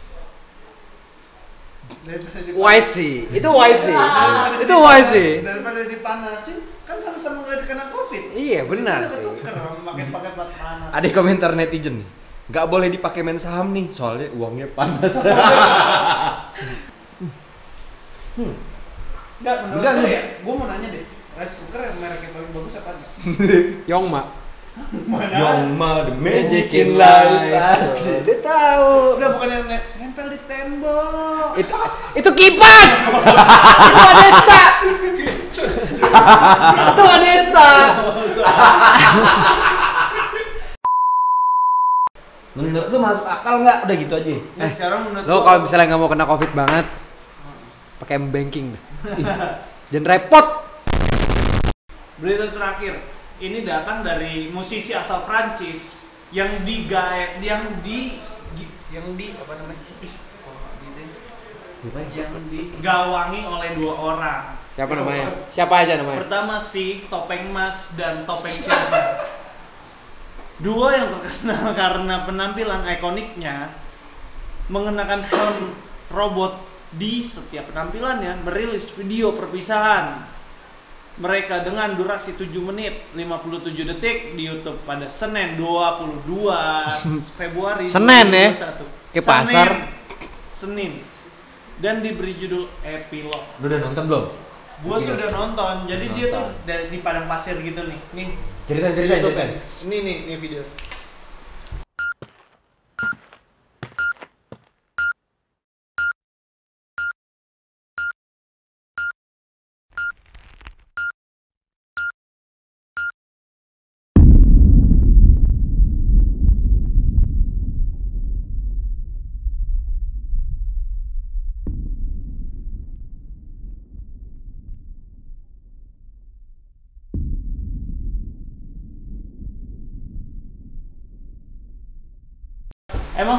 Wise 2.58 2.90
sih. 2.90 3.14
Itu 3.30 3.50
wise 3.54 3.86
sih. 3.86 3.98
Itu 4.66 4.76
wise 4.82 5.10
sih. 5.14 5.30
Daripada 5.46 5.86
dipanasin 5.86 6.58
kan 6.90 6.98
sama-sama 6.98 7.46
nggak 7.46 7.70
kena 7.70 7.86
covid. 7.94 8.24
Iya, 8.34 8.66
benar 8.66 9.06
sih. 9.06 9.22
ketuker 9.22 9.54
pakai 9.86 10.06
paket 10.10 10.34
panas. 10.34 10.90
Ada 10.90 11.08
komentar 11.14 11.54
netizen 11.54 12.02
nih. 12.02 12.10
Gak 12.50 12.66
boleh 12.66 12.90
dipakai 12.90 13.22
main 13.22 13.38
saham 13.38 13.70
nih, 13.70 13.94
soalnya 13.94 14.34
uangnya 14.34 14.68
panas. 14.74 15.14
Enggak, 19.40 19.56
menurut 19.64 19.80
Enggak, 19.80 19.94
gue 19.94 20.02
enggak. 20.02 20.12
ya, 20.12 20.22
gue 20.44 20.54
mau 20.54 20.68
nanya 20.68 20.88
deh. 20.90 21.04
Rice 21.40 21.56
cooker 21.56 21.80
yang 21.80 21.96
merek 22.04 22.20
yang 22.20 22.34
paling 22.36 22.52
bagus 22.52 22.74
apa? 22.76 22.92
Yongma. 23.92 24.22
Yongma 25.40 25.92
the 26.08 26.14
magic 26.18 26.68
in 26.74 26.98
life. 26.98 27.56
Asik. 27.56 28.28
Dia 28.28 28.38
tahu. 28.42 29.16
Udah 29.16 29.30
bukan 29.36 29.48
yang 29.48 29.64
ne- 29.66 29.88
nempel 29.96 30.28
di 30.28 30.40
tembok. 30.44 31.56
Itu 31.56 31.76
itu 32.16 32.30
kipas. 32.34 32.92
itu 33.80 34.04
Adesta. 34.04 34.62
itu 36.90 37.04
Adesta. 37.06 37.70
Menurut 42.60 42.92
lu 42.92 42.98
masuk 43.00 43.24
akal 43.24 43.64
nggak? 43.64 43.78
Udah 43.88 43.96
gitu 43.96 44.14
aja. 44.20 44.36
Nah, 44.60 44.68
sekarang 44.68 45.00
menurut 45.08 45.26
Lo 45.32 45.48
kalau 45.48 45.60
misalnya 45.64 45.86
nggak 45.88 46.02
mau 46.04 46.12
kena 46.12 46.26
covid 46.28 46.52
banget, 46.52 46.86
pakai 48.04 48.16
M 48.20 48.28
banking. 48.36 48.68
Jangan 49.96 50.06
repot. 50.12 50.46
Berita 52.20 52.52
terakhir, 52.52 53.00
ini 53.40 53.64
datang 53.64 54.04
dari 54.04 54.52
musisi 54.52 54.92
asal 54.92 55.24
Prancis 55.24 56.12
yang 56.36 56.68
digaet, 56.68 57.40
yang 57.40 57.64
di, 57.80 58.20
yang 58.92 59.08
di 59.16 59.40
apa 59.40 59.56
namanya? 59.56 59.80
Ya? 61.80 62.28
Yang 62.28 62.44
digawangi 62.52 63.42
oleh 63.48 63.70
dua 63.80 63.94
orang. 63.96 64.44
Siapa 64.76 65.00
namanya? 65.00 65.48
Siapa 65.48 65.74
aja 65.80 65.96
namanya? 65.96 66.28
Pertama 66.28 66.60
si 66.60 67.08
Topeng 67.08 67.56
Mas 67.56 67.96
dan 67.96 68.28
Topeng 68.28 68.52
Silver. 68.52 69.32
Dua 70.60 70.92
yang 70.92 71.08
terkenal 71.16 71.72
karena 71.82 72.16
penampilan 72.28 72.84
ikoniknya 73.00 73.72
mengenakan 74.68 75.24
helm 75.24 75.72
robot 76.12 76.60
di 76.90 77.22
setiap 77.24 77.70
penampilannya 77.72 78.44
merilis 78.44 78.92
video 78.98 79.34
perpisahan 79.38 80.26
mereka 81.20 81.62
dengan 81.62 81.94
durasi 82.00 82.34
7 82.34 82.48
menit 82.64 83.12
57 83.12 83.76
detik 83.76 84.40
di 84.40 84.48
YouTube 84.48 84.80
pada 84.88 85.06
Senin 85.12 85.60
22 85.60 86.28
Februari 87.40 87.86
Senin 87.88 88.28
ya? 88.32 88.50
2021. 88.56 89.14
Kayak 89.16 89.26
pasar. 89.26 89.70
Senin 90.54 90.94
dan 91.80 92.04
diberi 92.04 92.36
judul 92.36 92.68
epilog 92.84 93.40
Lu 93.64 93.72
udah 93.72 93.80
nonton 93.80 94.04
belum? 94.12 94.26
Gua 94.80 94.96
sudah 94.96 95.28
nonton. 95.28 95.92
Jadi 95.92 96.06
dia 96.16 96.32
tuh 96.32 96.56
dari 96.64 96.88
di 96.88 97.04
padang 97.04 97.28
pasir 97.28 97.60
gitu 97.60 97.84
nih. 97.84 98.00
Nih. 98.16 98.30
YouTube. 98.70 99.34
ceritain. 99.34 99.50
Ini 99.82 99.98
nih, 100.06 100.18
nih 100.30 100.38
video. 100.38 100.62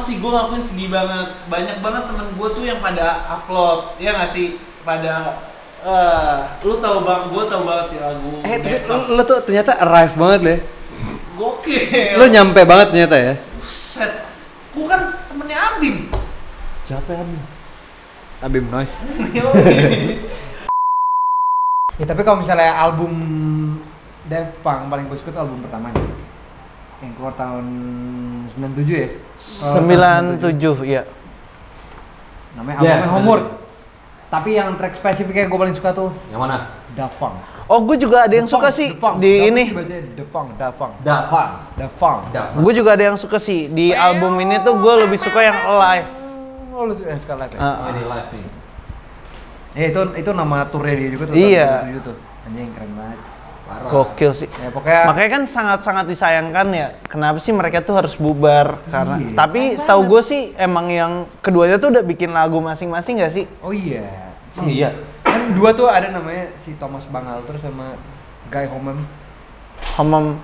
Sih 0.01 0.15
gue 0.17 0.31
ngakuin 0.31 0.63
sedih 0.63 0.89
banget 0.89 1.27
banyak 1.45 1.77
banget 1.79 2.03
temen 2.09 2.27
gue 2.33 2.47
tuh 2.51 2.63
yang 2.65 2.79
pada 2.81 3.21
upload 3.29 3.95
ya 4.01 4.17
nggak 4.17 4.29
sih 4.29 4.57
pada 4.81 5.37
eh 5.81 6.39
lu 6.65 6.77
tahu 6.77 6.97
bang 7.05 7.23
gue 7.29 7.43
tahu 7.49 7.61
banget 7.65 7.85
sih 7.89 7.99
lagu 8.01 8.33
Eh 8.45 8.57
tapi 8.61 8.77
lu, 8.85 9.17
lu 9.17 9.21
tuh 9.25 9.39
ternyata 9.41 9.77
arrive 9.81 10.13
banget 10.13 10.39
le. 10.41 10.55
gokil 11.37 12.17
Lu 12.21 12.25
nyampe 12.29 12.61
banget 12.65 12.87
ternyata 12.93 13.15
ya. 13.17 13.33
Buset. 13.57 14.11
gue 14.71 14.85
kan 14.87 15.01
temennya 15.29 15.57
Abim 15.73 15.97
Siapa 16.85 17.09
ya 17.13 17.21
Abim? 17.21 17.41
Abim 18.41 18.65
Noise. 18.69 18.95
Ya 21.99 22.09
tapi 22.09 22.25
kalau 22.25 22.41
misalnya 22.41 22.73
album 22.73 23.13
Def 24.25 24.57
Punk 24.65 24.89
paling 24.89 25.05
gue 25.05 25.17
suka 25.21 25.29
tuh 25.29 25.45
album 25.45 25.61
pertamanya 25.61 26.01
yang 27.01 27.13
keluar 27.17 27.33
tahun 27.33 27.65
97 28.53 28.85
ya? 28.87 29.09
Kalau 29.59 29.73
tahun 29.73 30.25
97 30.37 30.85
ya. 30.85 31.01
Namanya 32.53 32.75
Ya, 32.77 32.93
albumnya 32.99 33.09
Homework. 33.09 33.45
Tapi 34.31 34.49
yang 34.55 34.79
track 34.79 34.95
spesifiknya 34.95 35.45
gue 35.45 35.59
paling 35.59 35.75
suka 35.75 35.91
tuh 35.91 36.09
Yang 36.31 36.39
mana? 36.39 36.57
Da 36.95 37.07
Funk. 37.09 37.35
Oh, 37.67 37.79
gue 37.83 37.95
juga 37.95 38.27
ada 38.27 38.33
yang 38.33 38.47
Da 38.47 38.51
suka 38.51 38.67
Funk, 38.67 38.77
sih 38.77 38.87
Funk. 38.95 39.15
di 39.19 39.31
ini. 39.43 39.63
sih 39.65 39.75
bacanya 39.75 40.01
Da 40.13 40.25
Funk, 40.27 40.47
Da 40.55 40.67
Funk. 40.71 40.93
Dafan. 41.01 41.49
Da 41.75 41.87
Funk. 41.87 42.19
Dafan. 42.31 42.59
Gue 42.61 42.73
juga 42.75 42.89
ada 42.95 43.03
yang 43.03 43.17
suka 43.19 43.37
sih 43.39 43.67
di 43.67 43.91
album 43.91 44.35
ini 44.39 44.59
tuh 44.59 44.75
gue 44.75 44.93
lebih 45.01 45.17
suka 45.17 45.39
yang 45.39 45.57
Alive. 45.67 46.07
Oh 46.71 46.87
lu 46.87 46.95
yang 46.97 47.19
suka 47.19 47.35
live 47.35 47.51
ya? 47.51 47.59
Ah, 47.59 47.91
Ini 47.91 48.01
live 48.03 48.29
nih. 48.31 48.45
Eh 49.71 49.85
itu 49.89 50.01
itu 50.17 50.29
nama 50.31 50.63
turnya 50.67 50.95
dia 50.95 51.09
juga 51.11 51.23
tuh. 51.27 51.35
Iya. 51.35 51.67
tahun 51.83 51.95
97 51.95 52.07
tuh. 52.07 52.15
Anjing 52.41 52.69
keren 52.73 52.91
banget. 52.95 53.19
Parah. 53.71 53.87
Gokil 53.87 54.31
sih. 54.35 54.49
Ya 54.51 54.67
pokoknya 54.67 55.07
Makanya 55.07 55.29
kan 55.31 55.43
sangat-sangat 55.47 56.05
disayangkan 56.11 56.67
ya. 56.75 56.87
Kenapa 57.07 57.39
sih 57.39 57.55
mereka 57.55 57.79
tuh 57.79 57.95
harus 57.95 58.19
bubar? 58.19 58.83
Karena 58.91 59.15
Iya. 59.15 59.31
tapi 59.31 59.61
setahu 59.79 60.01
gue 60.11 60.21
sih 60.21 60.51
emang 60.59 60.91
yang 60.91 61.11
keduanya 61.39 61.79
tuh 61.79 61.95
udah 61.95 62.03
bikin 62.03 62.35
lagu 62.35 62.59
masing-masing 62.59 63.23
gak 63.23 63.31
sih? 63.31 63.47
Oh 63.63 63.71
iya. 63.71 64.35
Emang 64.59 64.67
iya. 64.67 64.89
Kan 65.23 65.55
dua 65.55 65.71
tuh 65.71 65.87
ada 65.87 66.11
namanya 66.11 66.51
si 66.59 66.75
Thomas 66.75 67.07
Bangalter 67.07 67.55
sama 67.55 67.95
Guy 68.51 68.67
Homem. 68.67 69.07
Homem 69.95 70.35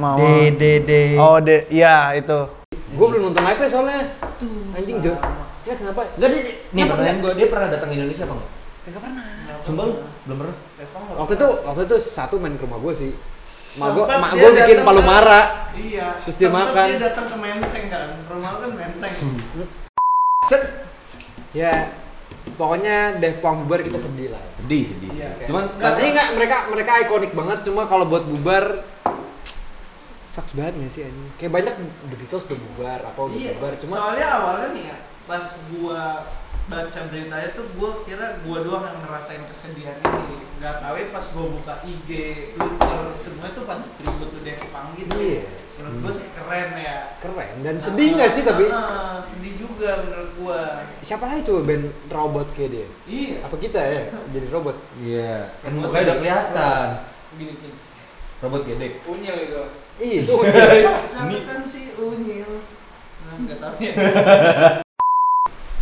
mau. 0.00 0.16
D 0.16 0.56
D 0.56 0.62
D. 0.80 0.92
Oh, 1.20 1.36
de, 1.36 1.68
ya 1.68 2.16
itu. 2.16 2.48
Gue 2.96 3.06
belum 3.06 3.30
nonton 3.30 3.44
live 3.44 3.60
soalnya. 3.68 4.16
Anjing 4.72 5.04
deh. 5.04 5.12
Ya 5.68 5.76
kenapa? 5.76 6.08
Enggak 6.16 6.28
dia, 6.32 6.40
dia- 6.40 6.58
nih 6.72 6.84
pertanyaan 6.88 7.18
gue, 7.20 7.32
dia 7.36 7.46
pernah 7.52 7.68
datang 7.68 7.92
ke 7.92 8.00
Indonesia 8.00 8.24
apa 8.24 8.34
enggak? 8.40 8.50
Kagak 8.90 9.02
pernah. 9.06 9.26
Sumpah 9.62 9.84
lu? 9.86 9.94
Belum 10.26 10.36
pernah? 10.42 10.56
Waktu 11.22 11.32
itu 11.38 11.46
waktu 11.62 11.82
itu 11.86 11.96
satu 12.02 12.42
main 12.42 12.58
ke 12.58 12.66
rumah 12.66 12.82
gue 12.82 12.90
sih. 12.90 13.12
Mak 13.78 13.88
gue 13.94 14.02
mak 14.02 14.32
gue 14.34 14.50
bikin 14.50 14.78
palu 14.82 14.98
mara. 15.06 15.70
iya 15.78 16.18
Terus 16.26 16.42
dia 16.42 16.50
makan. 16.50 16.86
dia 16.90 16.98
datang 16.98 17.30
ke 17.30 17.36
Menteng 17.38 17.84
kan 17.86 18.08
rumah 18.26 18.50
lu 18.58 18.66
kan 18.66 18.70
Menteng 18.74 19.14
Set. 20.50 20.90
Ya 21.54 21.94
pokoknya 22.58 23.22
Def 23.22 23.38
Punk 23.38 23.70
bubar 23.70 23.86
kita 23.86 23.94
sedih 23.94 24.34
lah. 24.34 24.42
Sedih, 24.58 24.90
sedih. 24.90 25.10
Iya. 25.14 25.46
Cuman 25.46 25.70
Rasanya 25.78 26.10
nggak 26.18 26.28
mereka 26.34 26.56
mereka 26.66 26.92
ikonik 27.06 27.30
banget 27.30 27.58
cuma 27.70 27.86
kalau 27.86 28.10
buat 28.10 28.26
bubar 28.26 28.82
sucks 30.30 30.58
banget 30.58 30.74
nggak 30.74 30.90
sih 30.90 31.02
anjing? 31.06 31.30
Kayak 31.38 31.52
banyak 31.62 31.74
The 32.10 32.16
Beatles 32.18 32.44
udah 32.50 32.58
bubar, 32.58 32.98
apa 33.06 33.18
udah 33.22 33.34
Iya, 33.38 33.50
bubar 33.54 33.72
cuma 33.82 33.94
soalnya 33.98 34.26
awalnya 34.30 34.68
nih 34.74 34.84
ya, 34.90 34.96
pas 35.26 35.46
gua 35.74 36.02
baca 36.70 37.00
beritanya 37.10 37.50
tuh 37.50 37.66
gua 37.74 38.06
kira 38.06 38.38
gua 38.46 38.62
doang 38.62 38.86
yang 38.86 39.02
ngerasain 39.02 39.42
kesedihan 39.50 39.98
ini. 39.98 40.38
Gak 40.62 40.78
tahu 40.78 40.94
ya 40.94 41.06
pas 41.10 41.26
gua 41.34 41.46
buka 41.50 41.74
IG, 41.82 42.10
Twitter, 42.54 43.02
semua 43.18 43.50
tuh 43.50 43.66
pada 43.66 43.82
tribute 43.98 44.30
tuh 44.30 44.40
Dave 44.46 44.62
Punk 44.70 44.94
gitu. 44.94 45.14
Iya. 45.18 45.50
Menurut 45.82 45.98
gua 45.98 46.12
sih 46.14 46.28
keren 46.30 46.70
ya. 46.78 46.96
keren 47.18 47.50
dan 47.66 47.76
sedih 47.82 48.08
nggak 48.14 48.30
sih 48.30 48.42
tapi 48.46 48.64
Ah, 48.70 49.18
sedih 49.18 49.54
juga 49.58 49.90
menurut 50.06 50.30
gua. 50.38 50.60
siapa 51.02 51.26
lagi 51.26 51.42
coba 51.42 51.60
band 51.66 51.84
robot 52.06 52.46
kayak 52.54 52.70
dia? 52.70 52.86
Iya. 53.10 53.36
Apa 53.50 53.56
kita 53.58 53.80
ya 53.82 54.02
jadi 54.30 54.46
robot? 54.54 54.76
Iya, 55.02 55.34
kan 55.66 55.72
mukanya 55.74 56.04
udah 56.06 56.16
kelihatan. 56.22 56.86
Gini 57.34 57.52
gini. 57.58 57.76
Robot 58.40 58.62
gedek. 58.64 58.92
Unyil 59.10 59.36
itu. 59.42 59.62
Iya 59.98 60.16
itu. 60.22 60.34
Cantik 61.10 61.44
si 61.66 61.92
Unyil. 61.98 62.62
Nah, 63.26 63.34
nggak 63.42 63.58
tahu 63.58 63.74
ya. 63.82 63.92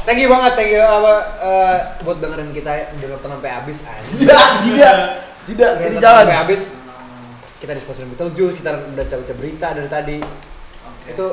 thank 0.09 0.25
you 0.25 0.29
banget, 0.33 0.53
thank 0.57 0.73
you 0.73 0.81
apa 0.81 1.15
eh, 1.45 1.77
buat 2.01 2.17
dengerin 2.17 2.49
kita 2.57 2.97
udah 2.97 3.09
nonton 3.13 3.31
sampai 3.37 3.51
habis 3.53 3.79
aja. 3.85 4.09
Tidak, 4.17 4.47
tidak. 4.65 4.97
Tidak, 5.45 5.71
ini 5.85 5.85
nonton 5.85 6.01
jalan. 6.01 6.25
Sampai 6.25 6.41
habis. 6.41 6.63
Kita 7.59 7.73
disponsorin 7.77 8.09
Beetlejuice, 8.17 8.57
kita 8.57 8.69
udah 8.73 9.05
baca-baca 9.05 9.35
berita 9.37 9.67
dari 9.77 9.89
tadi. 9.91 10.17
Oke. 10.89 11.09
Itu 11.13 11.27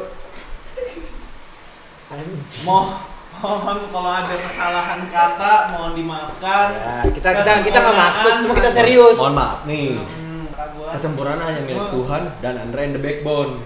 anjing. 2.11 2.63
Mo- 2.67 2.99
mohon 3.35 3.77
kalau 3.91 4.11
ada 4.11 4.35
kesalahan 4.35 5.07
kata 5.07 5.53
mohon 5.75 5.93
dimaafkan. 5.95 6.67
Ya, 6.75 6.95
kita 7.15 7.29
kita 7.43 7.51
kita 7.63 7.77
nggak 7.79 7.95
maksud, 7.95 8.33
cuma 8.43 8.53
kita 8.59 8.71
serius. 8.71 9.15
Mohon 9.15 9.35
maaf 9.39 9.59
nih. 9.69 9.95
Hmm. 9.95 10.43
Kesempurnaan 10.91 11.39
hanya 11.43 11.61
milik 11.63 11.87
Tuhan 11.91 12.23
dan 12.43 12.53
Andre 12.59 12.81
and 12.91 12.93
the 12.97 13.01
Backbone. 13.03 13.63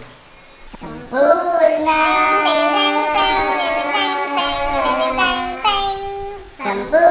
Sempurna 0.70 2.04
Sempurna 6.70 7.02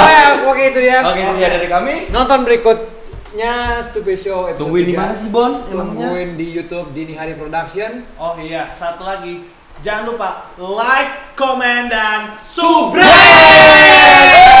Oke, 0.00 0.16
oke 0.46 0.62
itu 0.70 0.80
ya. 0.86 1.02
Oke, 1.02 1.18
itu 1.18 1.34
dia 1.34 1.50
dari 1.50 1.66
kami. 1.66 2.14
Nonton 2.14 2.46
berikutnya 2.46 3.82
Stupid 3.90 4.22
Show 4.22 4.46
episode 4.46 4.62
Tungguin 4.62 4.86
di 4.86 4.94
3. 4.94 5.02
mana 5.02 5.14
sih, 5.18 5.34
Bon? 5.34 5.66
Emangnya? 5.66 6.14
Tungguin 6.14 6.38
di 6.38 6.46
YouTube 6.46 6.94
Dini 6.94 7.18
Hari 7.18 7.34
Production. 7.34 8.06
Oh 8.14 8.38
iya, 8.38 8.70
satu 8.70 9.02
lagi. 9.02 9.50
Jangan 9.82 10.14
lupa 10.14 10.54
like, 10.60 11.34
comment, 11.34 11.90
dan 11.90 12.38
subscribe. 12.44 14.59